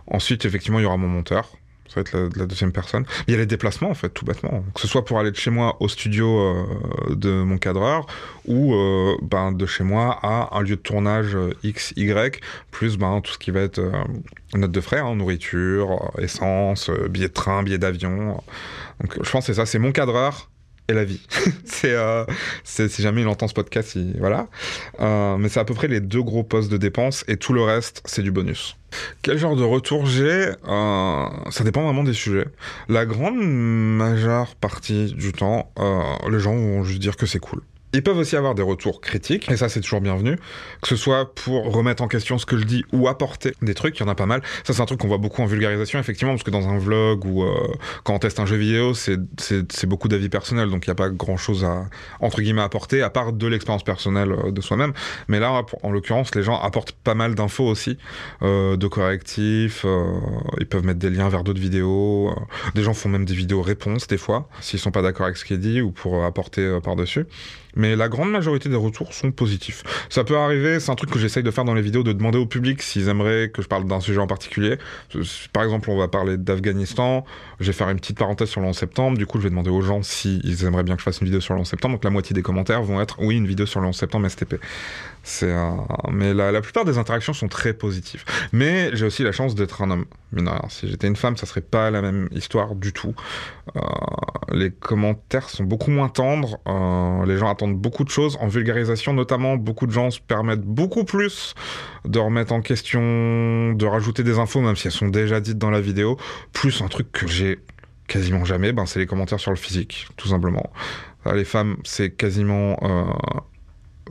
[0.08, 1.52] Ensuite, effectivement, il y aura mon monteur.
[1.90, 3.06] Ça va être la, deuxième personne.
[3.28, 4.64] Il y a les déplacements, en fait, tout bêtement.
[4.74, 8.06] Que ce soit pour aller de chez moi au studio euh, de mon cadreur
[8.46, 12.98] ou euh, ben, de chez moi à un lieu de tournage euh, X, Y, plus
[12.98, 13.82] ben, tout ce qui va être
[14.54, 18.42] note de frais, hein, nourriture, essence, billet de train, billet d'avion.
[19.02, 20.49] Donc je pense que c'est ça, c'est mon cadreur
[20.90, 21.22] et la vie.
[21.86, 22.26] Euh,
[22.66, 24.50] c'est, si jamais il entend ce podcast, voilà.
[25.00, 27.62] Euh, mais c'est à peu près les deux gros postes de dépenses et tout le
[27.62, 28.76] reste, c'est du bonus.
[29.22, 32.48] Quel genre de retour j'ai euh, Ça dépend vraiment des sujets.
[32.90, 35.72] La grande majeure partie du temps,
[36.30, 37.62] les gens vont juste dire que c'est cool.
[37.92, 40.36] Ils peuvent aussi avoir des retours critiques, et ça c'est toujours bienvenu,
[40.82, 43.98] que ce soit pour remettre en question ce que je dis ou apporter des trucs,
[43.98, 44.44] il y en a pas mal.
[44.64, 47.26] Ça c'est un truc qu'on voit beaucoup en vulgarisation, effectivement, parce que dans un vlog
[47.26, 47.74] ou euh,
[48.04, 51.10] quand on teste un jeu vidéo, c'est beaucoup d'avis personnels, donc il n'y a pas
[51.10, 51.88] grand chose à,
[52.20, 54.94] entre guillemets, apporter, à part de l'expérience personnelle euh, de soi-même.
[55.28, 57.98] Mais là, en l'occurrence, les gens apportent pas mal d'infos aussi,
[58.44, 59.84] euh, de correctifs,
[60.60, 62.36] ils peuvent mettre des liens vers d'autres vidéos,
[62.76, 65.46] des gens font même des vidéos réponses des fois, s'ils sont pas d'accord avec ce
[65.46, 67.26] qui est dit, ou pour apporter par-dessus
[67.80, 69.84] mais la grande majorité des retours sont positifs.
[70.10, 72.38] Ça peut arriver, c'est un truc que j'essaye de faire dans les vidéos, de demander
[72.38, 74.78] au public s'ils aimeraient que je parle d'un sujet en particulier.
[75.54, 77.26] Par exemple, on va parler d'Afghanistan,
[77.62, 79.70] je vais faire une petite parenthèse sur le 11 septembre, du coup je vais demander
[79.70, 82.04] aux gens s'ils aimeraient bien que je fasse une vidéo sur le 11 septembre, donc
[82.04, 84.56] la moitié des commentaires vont être oui, une vidéo sur le 11 septembre STP.
[86.12, 88.24] Mais la, plupart des interactions sont très positives.
[88.52, 90.06] Mais j'ai aussi la chance d'être un homme.
[90.70, 93.16] Si j'étais une femme, ça serait pas la même histoire du tout.
[93.76, 93.82] Euh,
[94.52, 96.60] les commentaires sont beaucoup moins tendres.
[96.68, 98.38] Euh, les gens attendent beaucoup de choses.
[98.40, 101.56] En vulgarisation, notamment, beaucoup de gens se permettent beaucoup plus
[102.06, 105.72] de remettre en question, de rajouter des infos, même si elles sont déjà dites dans
[105.72, 106.18] la vidéo.
[106.54, 107.60] Plus un truc que j'ai
[108.08, 110.72] quasiment jamais, ben, c'est les commentaires sur le physique, tout simplement.
[111.34, 113.04] Les femmes, c'est quasiment euh,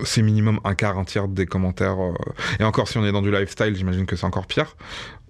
[0.05, 2.01] c'est minimum un quart, un tiers des commentaires.
[2.03, 2.15] Euh,
[2.61, 4.77] et encore, si on est dans du lifestyle, j'imagine que c'est encore pire.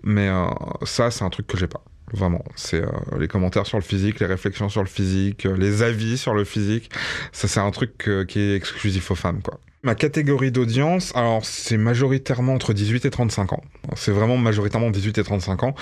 [0.02, 0.46] Mais euh,
[0.84, 1.82] ça, c'est un truc que j'ai pas.
[2.12, 2.88] Vraiment, c'est euh,
[3.18, 6.90] les commentaires sur le physique, les réflexions sur le physique, les avis sur le physique.
[7.32, 9.60] Ça, c'est un truc qui est exclusif aux femmes, quoi.
[9.84, 13.62] Ma catégorie d'audience, alors c'est majoritairement entre 18 et 35 ans.
[13.94, 15.74] C'est vraiment majoritairement 18 et 35 ans.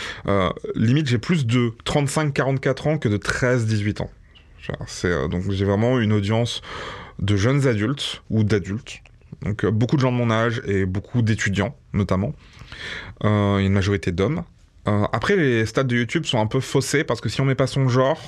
[0.74, 4.10] limite, j'ai plus de 35-44 ans que de 13-18 ans.
[4.86, 6.60] C'est donc j'ai vraiment une audience
[7.18, 9.02] de jeunes adultes ou d'adultes.
[9.42, 12.34] Donc euh, beaucoup de gens de mon âge et beaucoup d'étudiants notamment.
[13.24, 14.42] Euh, une majorité d'hommes.
[14.88, 17.54] Euh, après, les stats de YouTube sont un peu faussés parce que si on met
[17.54, 18.20] pas son genre,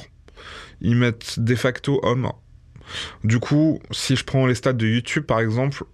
[0.80, 2.32] ils mettent de facto homme.
[3.22, 5.84] Du coup, si je prends les stats de YouTube par exemple,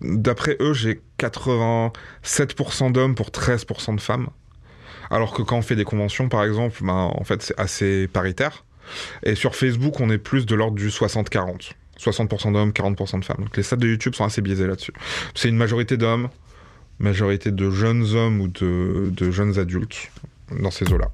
[0.00, 4.28] d'après eux, j'ai 87% d'hommes pour 13% de femmes.
[5.10, 8.64] Alors que quand on fait des conventions, par exemple, ben, en fait, c'est assez paritaire.
[9.22, 11.72] Et sur Facebook, on est plus de l'ordre du 60-40.
[11.98, 13.38] 60% d'hommes, 40% de femmes.
[13.40, 14.92] Donc les stats de YouTube sont assez biaisés là-dessus.
[15.34, 16.28] C'est une majorité d'hommes,
[16.98, 20.10] majorité de jeunes hommes ou de, jeunes adultes
[20.60, 21.10] dans ces eaux-là.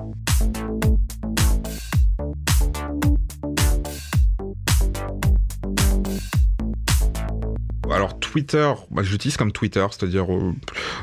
[7.90, 10.52] Alors Twitter, bah, j'utilise comme Twitter, c'est-à-dire euh,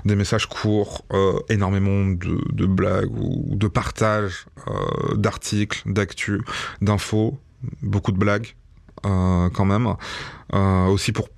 [0.03, 6.41] des messages courts, euh, énormément de, blagues ou de partages euh, d'articles, d'actu,
[6.82, 7.39] d'infos,
[7.82, 8.55] beaucoup de blagues.
[9.06, 9.95] Euh, quand même.
[10.54, 11.30] Euh, aussi pour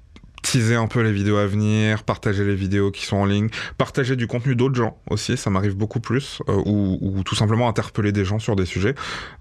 [0.44, 4.16] teaser un peu les vidéos à venir, partager les vidéos qui sont en ligne, partager
[4.16, 8.12] du contenu d'autres gens aussi, ça m'arrive beaucoup plus, euh, ou, ou, tout simplement interpeller
[8.12, 8.94] des gens sur des sujets.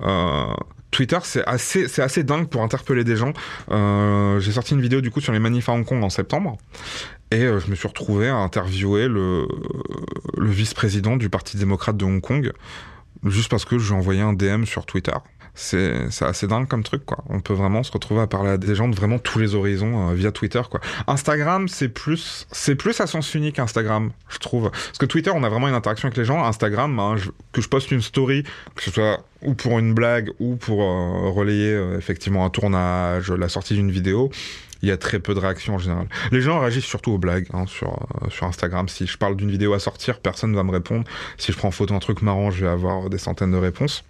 [0.02, 0.46] Euh,
[0.90, 3.32] Twitter, c'est assez, c'est assez dingue pour interpeller des gens.
[3.70, 6.56] Euh, j'ai sorti une vidéo du coup sur les manifs à Hong Kong en septembre,
[7.30, 9.48] et je me suis retrouvé à interviewer le,
[10.38, 12.52] le vice-président du Parti démocrate de Hong Kong,
[13.24, 15.12] juste parce que j'ai envoyé un DM sur Twitter
[15.54, 17.22] c'est assez dingue comme truc quoi.
[17.28, 20.08] On peut vraiment se retrouver à parler à des gens de vraiment tous les horizons
[20.08, 20.80] euh, via Twitter quoi.
[21.06, 25.44] Instagram c'est plus c'est plus à sens unique Instagram je trouve parce que Twitter on
[25.44, 26.42] a vraiment une interaction avec les gens.
[26.42, 27.16] Instagram hein,
[27.52, 28.44] que je poste une story
[28.74, 33.30] que ce soit ou pour une blague ou pour euh, relayer euh, effectivement un tournage,
[33.30, 34.30] la sortie d'une vidéo
[34.80, 36.08] il y a très peu de réactions en général.
[36.32, 38.88] Les gens réagissent surtout aux blagues hein, sur, sur Instagram.
[38.88, 41.04] Si je parle d'une vidéo à sortir, personne ne va me répondre.
[41.38, 44.02] Si je prends en photo un truc marrant, je vais avoir des centaines de réponses.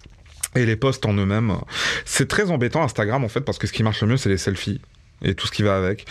[0.54, 1.56] Et les posts en eux-mêmes,
[2.04, 4.38] c'est très embêtant Instagram en fait parce que ce qui marche le mieux c'est les
[4.38, 4.80] selfies
[5.22, 6.06] et tout ce qui va avec.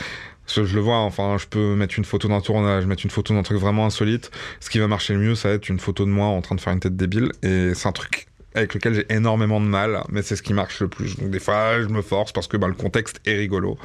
[0.48, 3.44] je le vois, enfin, je peux mettre une photo d'un tournage, mettre une photo d'un
[3.44, 4.32] truc vraiment insolite.
[4.60, 6.56] Ce qui va marcher le mieux, ça va être une photo de moi en train
[6.56, 7.32] de faire une tête débile.
[7.44, 10.82] Et c'est un truc avec lequel j'ai énormément de mal, mais c'est ce qui marche
[10.82, 11.18] le plus.
[11.18, 13.78] Donc des fois, je me force parce que bah, le contexte est rigolo.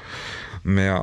[0.69, 0.99] Mais, euh,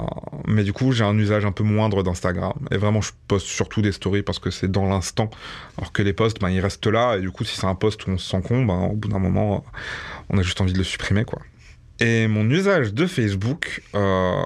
[0.46, 2.54] mais du coup, j'ai un usage un peu moindre d'Instagram.
[2.70, 5.30] Et vraiment, je poste surtout des stories parce que c'est dans l'instant.
[5.78, 7.16] Alors que les posts, ben, ils restent là.
[7.16, 9.08] Et du coup, si c'est un post où on se sent con, ben, au bout
[9.08, 9.64] d'un moment,
[10.30, 11.24] on a juste envie de le supprimer.
[11.24, 11.40] quoi.
[12.02, 14.44] Et mon usage de Facebook, euh,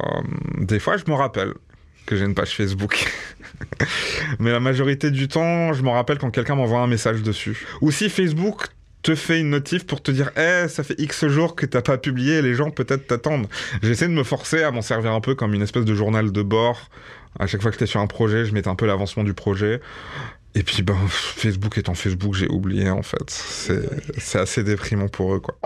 [0.60, 1.56] des fois, je me rappelle
[2.06, 3.12] que j'ai une page Facebook.
[4.40, 7.66] Mais la majorité du temps, je me rappelle quand quelqu'un m'envoie un message dessus.
[7.82, 8.68] Ou si Facebook
[9.08, 11.98] te fait une notif pour te dire Eh, ça fait X jours que t'as pas
[11.98, 13.48] publié, les gens peut-être t'attendent.
[13.82, 16.42] J'essaie de me forcer à m'en servir un peu comme une espèce de journal de
[16.42, 16.90] bord.
[17.40, 19.80] À chaque fois que j'étais sur un projet, je mettais un peu l'avancement du projet.
[20.56, 23.30] Et puis, ben, Facebook étant Facebook, j'ai oublié en fait.
[23.30, 25.58] C'est assez déprimant pour eux, quoi.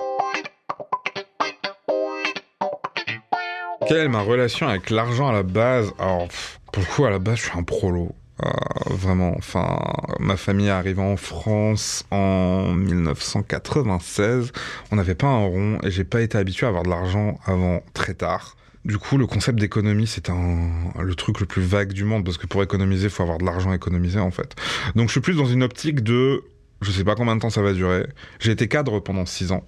[3.87, 5.91] Quelle est ma relation avec l'argent à la base?
[5.97, 6.27] Alors,
[6.71, 8.13] pour le coup, à la base, je suis un prolo.
[8.43, 8.49] Euh,
[8.89, 9.79] vraiment, enfin,
[10.19, 14.51] ma famille est en France en 1996.
[14.91, 17.83] On n'avait pas un rond et j'ai pas été habitué à avoir de l'argent avant
[17.93, 18.55] très tard.
[18.83, 22.47] Du coup, le concept d'économie, c'est le truc le plus vague du monde parce que
[22.47, 24.55] pour économiser, il faut avoir de l'argent économisé en fait.
[24.95, 26.43] Donc, je suis plus dans une optique de,
[26.81, 28.07] je sais pas combien de temps ça va durer.
[28.39, 29.67] J'ai été cadre pendant 6 ans,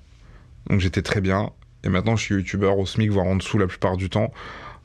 [0.68, 1.52] donc j'étais très bien.
[1.84, 4.32] Et maintenant, je suis youtubeur au SMIC, voire en dessous la plupart du temps.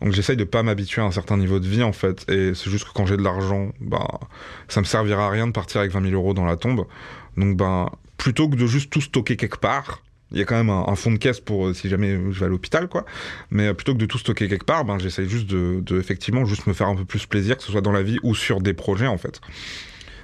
[0.01, 2.25] Donc j'essaye de pas m'habituer à un certain niveau de vie en fait.
[2.31, 4.07] Et c'est juste que quand j'ai de l'argent, bah,
[4.69, 6.87] ça me servira à rien de partir avec 20 000 euros dans la tombe.
[7.37, 10.71] Donc ben, plutôt que de juste tout stocker quelque part, il y a quand même
[10.71, 13.05] un, fond de caisse pour euh, si jamais je vais à l'hôpital quoi.
[13.51, 16.67] Mais euh, plutôt que de tout stocker quelque part, ben, j'essaye juste de, effectivement juste
[16.67, 18.75] me faire un peu plus plaisir, que ce soit dans la vie ou sur des
[18.75, 19.41] projets en fait.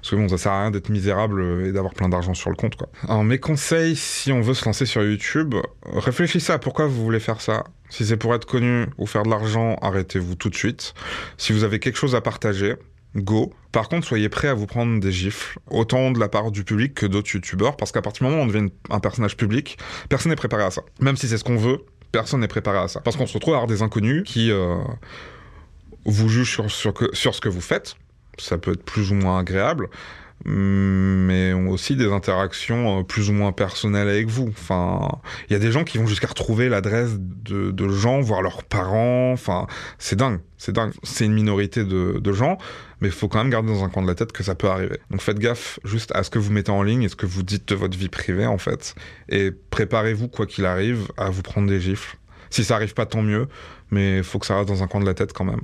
[0.05, 2.57] Parce que bon, ça sert à rien d'être misérable et d'avoir plein d'argent sur le
[2.57, 2.91] compte, quoi.
[3.09, 5.55] Alors, mes conseils, si on veut se lancer sur YouTube,
[5.95, 7.65] réfléchissez à pourquoi vous voulez faire ça.
[7.95, 10.95] Si c'est pour être connu ou faire de l'argent, arrêtez-vous tout de suite.
[11.39, 12.75] Si vous avez quelque chose à partager,
[13.15, 13.53] go.
[13.71, 16.95] Par contre, soyez prêt à vous prendre des gifles, autant de la part du public
[16.95, 19.79] que d'autres youtubeurs, parce qu'à partir du moment où on devient un personnage public,
[20.09, 20.83] personne n'est préparé à ça.
[20.99, 22.99] Même si c'est ce qu'on veut, personne n'est préparé à ça.
[22.99, 24.75] Parce qu'on se retrouve à avoir des inconnus qui euh,
[26.05, 27.95] vous jugent sur, ce que vous faites,
[28.39, 29.89] ça peut être plus ou moins agréable,
[30.45, 34.49] mais ont aussi des interactions euh, plus ou moins personnelles avec vous.
[34.49, 35.09] Enfin,
[35.49, 39.33] il y a des gens qui vont jusqu'à retrouver l'adresse de, gens, voir leurs parents.
[39.33, 39.67] Enfin,
[39.99, 40.93] c'est dingue, c'est dingue.
[41.03, 42.59] C'est une minorité de, gens,
[43.01, 44.69] mais il faut quand même garder dans un coin de la tête que ça peut
[44.69, 44.99] arriver.
[45.11, 47.43] Donc faites gaffe juste à ce que vous mettez en ligne et ce que vous
[47.43, 48.95] dites de votre vie privée en fait,
[49.29, 52.17] et préparez-vous quoi qu'il arrive à vous prendre des gifles.
[52.51, 53.49] Si ça arrive pas, tant mieux,
[53.91, 55.61] mais il faut que ça reste dans un coin de la tête quand même.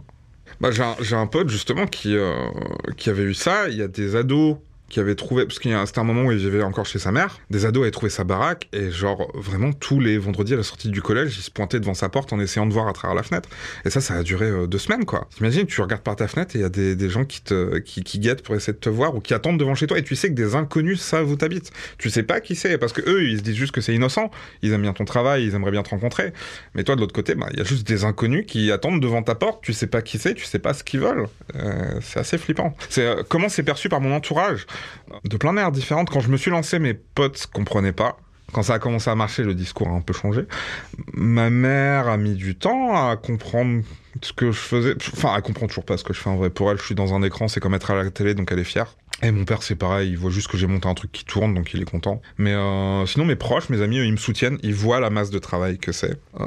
[0.60, 2.34] Bah, j'ai un, pote justement qui, euh,
[2.96, 3.68] qui avait eu ça.
[3.68, 4.58] Il y a des ados
[4.90, 6.98] qui avait trouvé, parce qu'il y a c'était un moment où il vivait encore chez
[6.98, 10.56] sa mère, des ados avaient trouvé sa baraque, et genre, vraiment, tous les vendredis à
[10.56, 12.92] la sortie du collège, ils se pointaient devant sa porte en essayant de voir à
[12.92, 13.48] travers la fenêtre.
[13.84, 15.28] Et ça, ça a duré euh, deux semaines, quoi.
[15.34, 17.78] T'imagines, tu regardes par ta fenêtre et il y a des, des, gens qui te,
[17.78, 20.02] qui, qui, guettent pour essayer de te voir ou qui attendent devant chez toi, et
[20.02, 21.70] tu sais que des inconnus savent où t'habites.
[21.98, 24.30] Tu sais pas qui c'est, parce que eux, ils se disent juste que c'est innocent,
[24.62, 26.32] ils aiment bien ton travail, ils aimeraient bien te rencontrer.
[26.74, 29.22] Mais toi, de l'autre côté, bah, il y a juste des inconnus qui attendent devant
[29.22, 31.26] ta porte, tu sais pas qui c'est, tu sais pas ce qu'ils veulent.
[31.54, 32.76] Euh, c'est assez flippant.
[32.88, 34.66] C'est, euh, comment c'est perçu par mon entourage?
[35.24, 36.10] De plein différentes.
[36.10, 38.18] Quand je me suis lancé, mes potes comprenaient pas.
[38.52, 40.42] Quand ça a commencé à marcher, le discours a un peu changé.
[41.12, 43.82] Ma mère a mis du temps à comprendre
[44.22, 44.94] ce que je faisais.
[45.14, 46.50] Enfin, elle comprend toujours pas ce que je fais en vrai.
[46.50, 48.58] Pour elle, je suis dans un écran, c'est comme être à la télé, donc elle
[48.58, 48.96] est fière.
[49.22, 51.54] Et mon père, c'est pareil, il voit juste que j'ai monté un truc qui tourne,
[51.54, 52.22] donc il est content.
[52.38, 55.38] Mais euh, sinon, mes proches, mes amis, ils me soutiennent, ils voient la masse de
[55.38, 56.18] travail que c'est.
[56.40, 56.46] Euh,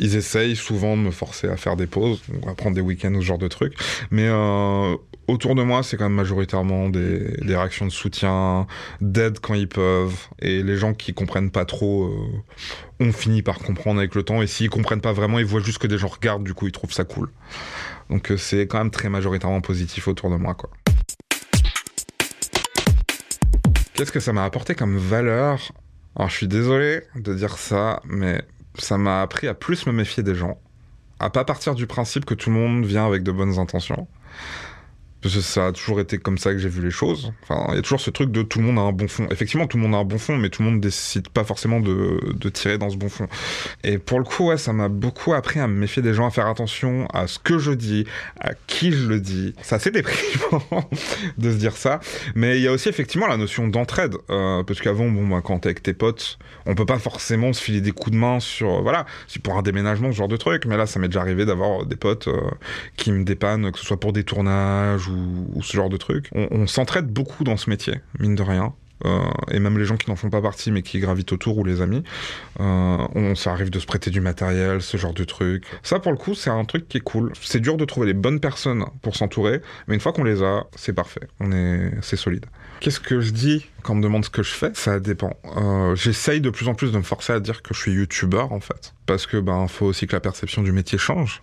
[0.00, 3.22] ils essayent souvent de me forcer à faire des pauses, à prendre des week-ends ou
[3.22, 3.74] ce genre de trucs.
[4.10, 4.96] Mais euh,
[5.30, 8.66] autour de moi, c'est quand même majoritairement des, réactions de soutien,
[9.00, 10.28] d'aide quand ils peuvent.
[10.40, 14.42] Et les gens qui comprennent pas trop euh, ont fini par comprendre avec le temps.
[14.42, 16.72] Et s'ils comprennent pas vraiment, ils voient juste que des gens regardent, du coup, ils
[16.72, 17.30] trouvent ça cool.
[18.10, 20.70] Donc euh, c'est quand même très majoritairement positif autour de moi, quoi.
[23.94, 25.72] Qu'est-ce que ça m'a apporté comme valeur?
[26.16, 28.42] Alors je suis désolé de dire ça, mais
[28.78, 30.58] ça m'a appris à plus me méfier des gens,
[31.18, 34.08] à pas partir du principe que tout le monde vient avec de bonnes intentions,
[35.22, 37.32] parce que ça a toujours été comme ça que j'ai vu les choses.
[37.42, 39.26] Enfin, il y a toujours ce truc de tout le monde a un bon fond.
[39.30, 41.80] Effectivement, tout le monde a un bon fond, mais tout le monde décide pas forcément
[41.80, 43.28] de, tirer dans ce bon fond.
[43.84, 46.30] Et pour le coup, ouais, ça m'a beaucoup appris à me méfier des gens, à
[46.30, 48.06] faire attention à ce que je dis,
[48.40, 49.54] à qui je le dis.
[49.62, 50.62] C'est assez déprimant
[51.38, 52.00] de se dire ça.
[52.34, 54.16] Mais il y a aussi effectivement la notion d'entraide.
[54.30, 57.62] Euh, parce qu'avant, bon, bah, quand t'es avec tes potes, on peut pas forcément se
[57.62, 60.64] filer des coups de main sur, voilà, si pour un déménagement, ce genre de truc.
[60.64, 62.40] Mais là, ça m'est déjà arrivé d'avoir des potes euh,
[62.96, 66.30] qui me dépannent, que ce soit pour des tournages ou, ce genre de truc.
[66.34, 68.74] On, s'entraide beaucoup dans ce métier, mine de rien.
[69.04, 71.64] euh, et même les gens qui n'en font pas partie mais qui gravitent autour ou
[71.64, 72.02] les amis,
[72.60, 75.64] euh, on, ça arrive de se prêter du matériel, ce genre de truc.
[75.82, 77.32] Ça pour le coup c'est un truc qui est cool.
[77.40, 80.64] C'est dur de trouver les bonnes personnes pour s'entourer, mais une fois qu'on les a,
[80.76, 81.28] c'est parfait.
[81.40, 82.46] On est, c'est solide.
[82.80, 85.34] Qu'est-ce que je dis quand on me demande ce que je fais Ça dépend.
[85.56, 88.52] Euh, j'essaye de plus en plus de me forcer à dire que je suis youtubeur
[88.52, 91.42] en fait, parce que ben faut aussi que la perception du métier change.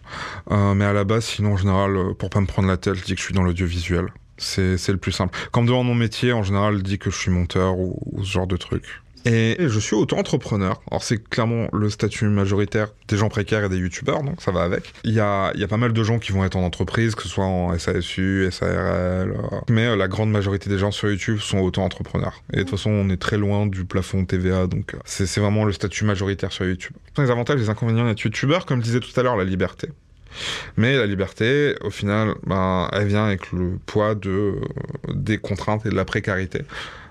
[0.49, 3.13] mais à la base, sinon en général, pour pas me prendre la tête, je dis
[3.13, 4.07] que je suis dans l'audiovisuel.
[4.38, 5.38] C'est, le plus simple.
[5.51, 8.19] Quand on me demande mon métier, en général, je dis que je suis monteur ou,
[8.23, 8.83] ce genre de truc.
[9.28, 10.82] Et je suis auto-entrepreneur.
[10.89, 14.63] Alors c'est clairement le statut majoritaire des gens précaires et des youtubeurs, donc ça va
[14.63, 14.93] avec.
[15.03, 17.23] Il y a, y a pas mal de gens qui vont être en entreprise, que
[17.23, 19.34] ce soit en SASU, SARL, euh,
[19.69, 22.41] mais euh, la grande majorité des gens sur YouTube sont auto-entrepreneurs.
[22.53, 25.65] Et de toute façon, on est très loin du plafond TVA, donc euh, c'est, vraiment
[25.65, 26.95] le statut majoritaire sur YouTube.
[27.17, 29.89] Les avantages les inconvénients d'être youtubeur, comme je disais tout à l'heure, la liberté.
[30.75, 34.55] Mais la liberté, au final, ben, elle vient avec le poids de,
[35.13, 36.61] des contraintes et de la précarité.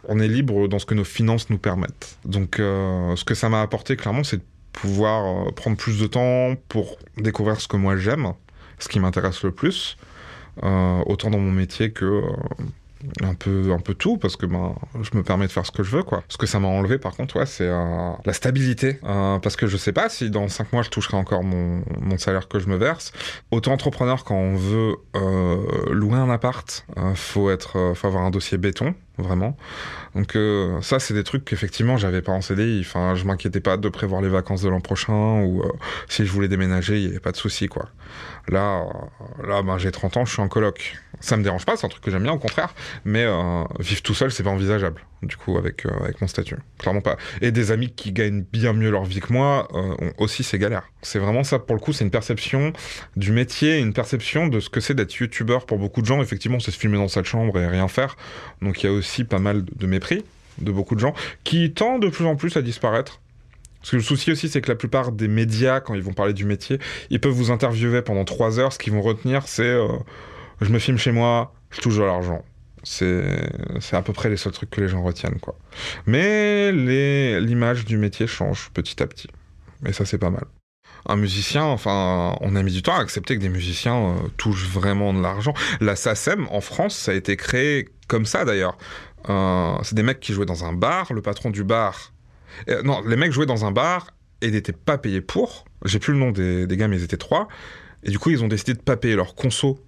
[0.08, 2.18] On est libre dans ce que nos finances nous permettent.
[2.24, 6.06] Donc, euh, ce que ça m'a apporté, clairement, c'est de pouvoir euh, prendre plus de
[6.06, 8.32] temps pour découvrir ce que moi j'aime,
[8.78, 9.96] ce qui m'intéresse le plus,
[10.62, 12.22] euh, autant dans mon métier que
[13.22, 15.82] un peu un peu tout parce que ben je me permets de faire ce que
[15.82, 16.22] je veux quoi.
[16.28, 18.98] Ce que ça m'a enlevé par contre ouais c'est euh, la stabilité.
[19.04, 22.18] Euh, parce que je sais pas si dans 5 mois je toucherai encore mon, mon
[22.18, 23.12] salaire que je me verse.
[23.50, 28.58] Autant entrepreneur quand on veut euh, louer un appart faut être faut avoir un dossier
[28.58, 29.56] béton vraiment.
[30.14, 30.36] Donc
[30.82, 34.22] ça c'est des trucs qu'effectivement j'avais pas en CDI enfin je m'inquiétais pas de prévoir
[34.22, 35.62] les vacances de l'an prochain ou
[36.08, 37.88] si je voulais déménager il y avait pas de souci quoi.
[38.48, 38.84] Là
[39.44, 40.96] là ben j'ai 30 ans je suis en coloc.
[41.20, 42.74] Ça me dérange pas, c'est un truc que j'aime bien, au contraire.
[43.04, 46.56] Mais euh, vivre tout seul, c'est pas envisageable, du coup, avec, euh, avec mon statut.
[46.78, 47.16] Clairement pas.
[47.40, 50.58] Et des amis qui gagnent bien mieux leur vie que moi euh, ont aussi ces
[50.58, 50.90] galères.
[51.02, 52.72] C'est vraiment ça, pour le coup, c'est une perception
[53.16, 56.22] du métier, une perception de ce que c'est d'être youtubeur pour beaucoup de gens.
[56.22, 58.16] Effectivement, c'est se filmer dans sa chambre et rien faire.
[58.62, 60.24] Donc il y a aussi pas mal de mépris
[60.58, 61.14] de beaucoup de gens
[61.44, 63.20] qui tendent de plus en plus à disparaître.
[63.80, 66.32] Parce que le souci aussi, c'est que la plupart des médias, quand ils vont parler
[66.32, 66.78] du métier,
[67.10, 68.72] ils peuvent vous interviewer pendant trois heures.
[68.72, 69.76] Ce qu'ils vont retenir, c'est
[70.60, 72.42] je me filme chez moi, je touche de l'argent.
[72.88, 75.58] C'est, à peu près les seuls trucs que les gens retiennent, quoi.
[76.06, 79.26] Mais l'image du métier change petit à petit.
[79.84, 80.44] Et ça, c'est pas mal.
[81.04, 84.68] Un musicien, enfin, on a mis du temps à accepter que des musiciens euh, touchent
[84.68, 85.52] vraiment de l'argent.
[85.80, 88.78] La SACEM, en France, ça a été créé comme ça, d'ailleurs.
[89.28, 92.12] Euh, c'est des mecs qui jouaient dans un bar, le patron du bar...
[92.68, 95.64] Euh, non, les mecs jouaient dans un bar et n'étaient pas payés pour.
[95.84, 97.48] J'ai plus le nom des, des gars, mais ils étaient trois.
[98.04, 99.80] Et du coup, ils ont décidé de pas payer leur conso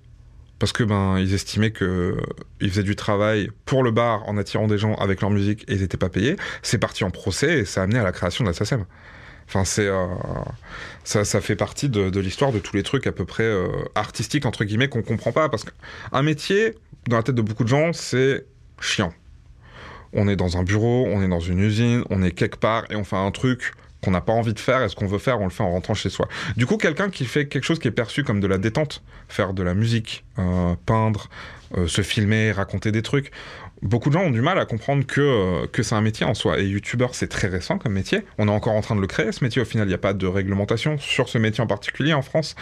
[0.59, 2.17] parce que ben ils estimaient que
[2.61, 5.75] ils faisaient du travail pour le bar en attirant des gens avec leur musique et
[5.75, 6.37] ils n'étaient pas payés.
[6.63, 8.85] C'est parti en procès et ça a amené à la création de la SACEM.
[9.47, 10.07] Enfin, c'est euh,
[11.05, 14.45] ça, ça, fait partie de, l'histoire de tous les trucs à peu près euh, artistiques
[14.45, 16.75] entre guillemets qu'on comprend pas parce qu'un métier
[17.09, 18.45] dans la tête de beaucoup de gens c'est
[18.81, 19.13] chiant.
[20.13, 22.97] On est dans un bureau, on est dans une usine, on est quelque part et
[22.97, 23.73] on fait un truc
[24.03, 25.71] qu'on n'a pas envie de faire et ce qu'on veut faire, on le fait en
[25.71, 26.29] rentrant chez soi.
[26.57, 29.53] Du coup, quelqu'un qui fait quelque chose qui est perçu comme de la détente, faire
[29.55, 31.29] de la musique, euh, peindre,
[31.77, 33.33] euh, se filmer, raconter des trucs,
[33.83, 36.35] beaucoup de gens ont du mal à comprendre que, euh, que c'est un métier en
[36.35, 36.61] soi.
[36.61, 38.25] Et youtubeur, c'est très récent comme métier.
[38.39, 39.61] On est encore en train de le créer, ce métier.
[39.61, 42.55] Au final, il n'y a pas de réglementation sur ce métier en particulier en France.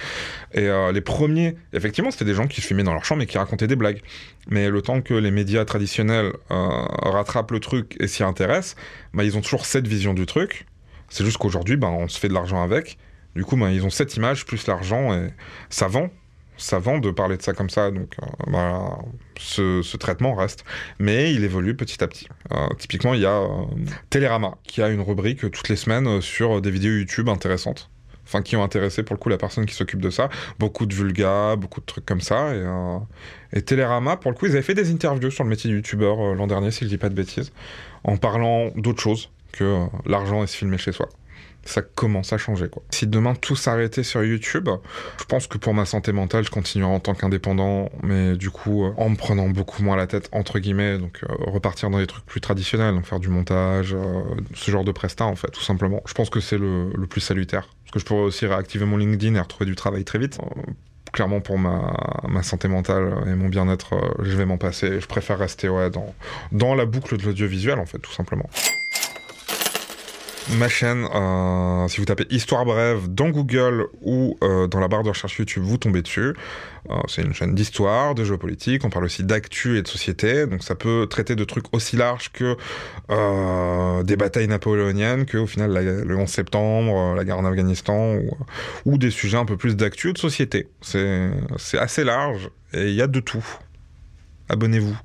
[0.54, 3.38] Et les premiers, effectivement, c'était des gens qui se filmaient dans leur chambre et qui
[3.38, 4.00] racontaient des blagues.
[4.48, 8.76] Mais le temps que les médias traditionnels rattrapent le truc et s'y intéressent,
[9.14, 10.66] bah, ils ont toujours cette vision du truc
[11.08, 12.98] c'est juste qu'aujourd'hui, ben, on se fait de l'argent avec.
[13.34, 15.30] Du coup, ben, ils ont cette image plus l'argent et
[15.68, 16.08] ça vend.
[16.56, 17.90] Ça vend de parler de ça comme ça.
[17.90, 18.16] Donc,
[18.48, 20.64] euh, ce, traitement reste.
[20.98, 22.28] Mais il évolue petit à petit.
[22.52, 23.64] Euh, typiquement, il y a euh,
[24.08, 27.90] Télérama qui a une rubrique toutes les semaines sur des vidéos YouTube intéressantes.
[28.24, 30.30] Enfin, qui ont intéressé pour le coup la personne qui s'occupe de ça.
[30.58, 32.54] Beaucoup de vulga, beaucoup de trucs comme ça.
[32.56, 35.76] Et, et, Télérama, pour le coup, ils avaient fait des interviews sur le métier de
[35.76, 37.52] youtubeur l'an dernier, si je dis pas de bêtises,
[38.02, 41.08] en parlant d'autres choses que euh, l'argent est se filmer chez soi.
[41.64, 42.84] Ça commence à changer quoi.
[42.90, 44.68] Si demain tout s'arrêtait sur YouTube,
[45.18, 48.84] je pense que pour ma santé mentale, je continuerai en tant qu'indépendant, mais du coup
[48.84, 52.06] euh, en me prenant beaucoup moins la tête entre guillemets, donc euh, repartir dans des
[52.06, 53.96] trucs plus traditionnels, donc faire du montage,
[54.54, 56.02] ce genre de presta en fait, tout simplement.
[56.06, 59.34] Je pense que c'est le, plus salutaire, parce que je pourrais aussi réactiver mon LinkedIn
[59.34, 60.38] et retrouver du travail très vite
[61.12, 65.00] clairement pour ma, santé mentale et mon bien-être, je vais m'en passer.
[65.00, 65.90] Je préfère rester ouais,
[66.52, 68.50] dans la boucle de l'audiovisuel, en fait, tout simplement
[70.54, 71.06] ma chaîne.
[71.14, 75.38] Euh, si vous tapez Histoire brève dans Google ou euh, dans la barre de recherche
[75.38, 76.34] YouTube, vous tombez dessus.
[76.90, 78.84] Euh, c'est une chaîne d'histoire, de géopolitique.
[78.84, 80.46] On parle aussi d'actu et de société.
[80.46, 82.56] Donc ça peut traiter de trucs aussi larges que
[84.02, 85.72] des batailles napoléoniennes, que au final
[86.04, 88.30] le 11 septembre, la guerre en Afghanistan, ou,
[88.84, 90.68] ou des sujets un peu plus d'actu et de société.
[90.80, 93.44] C'est assez large et il y a de tout.
[94.48, 94.96] Abonnez-vous.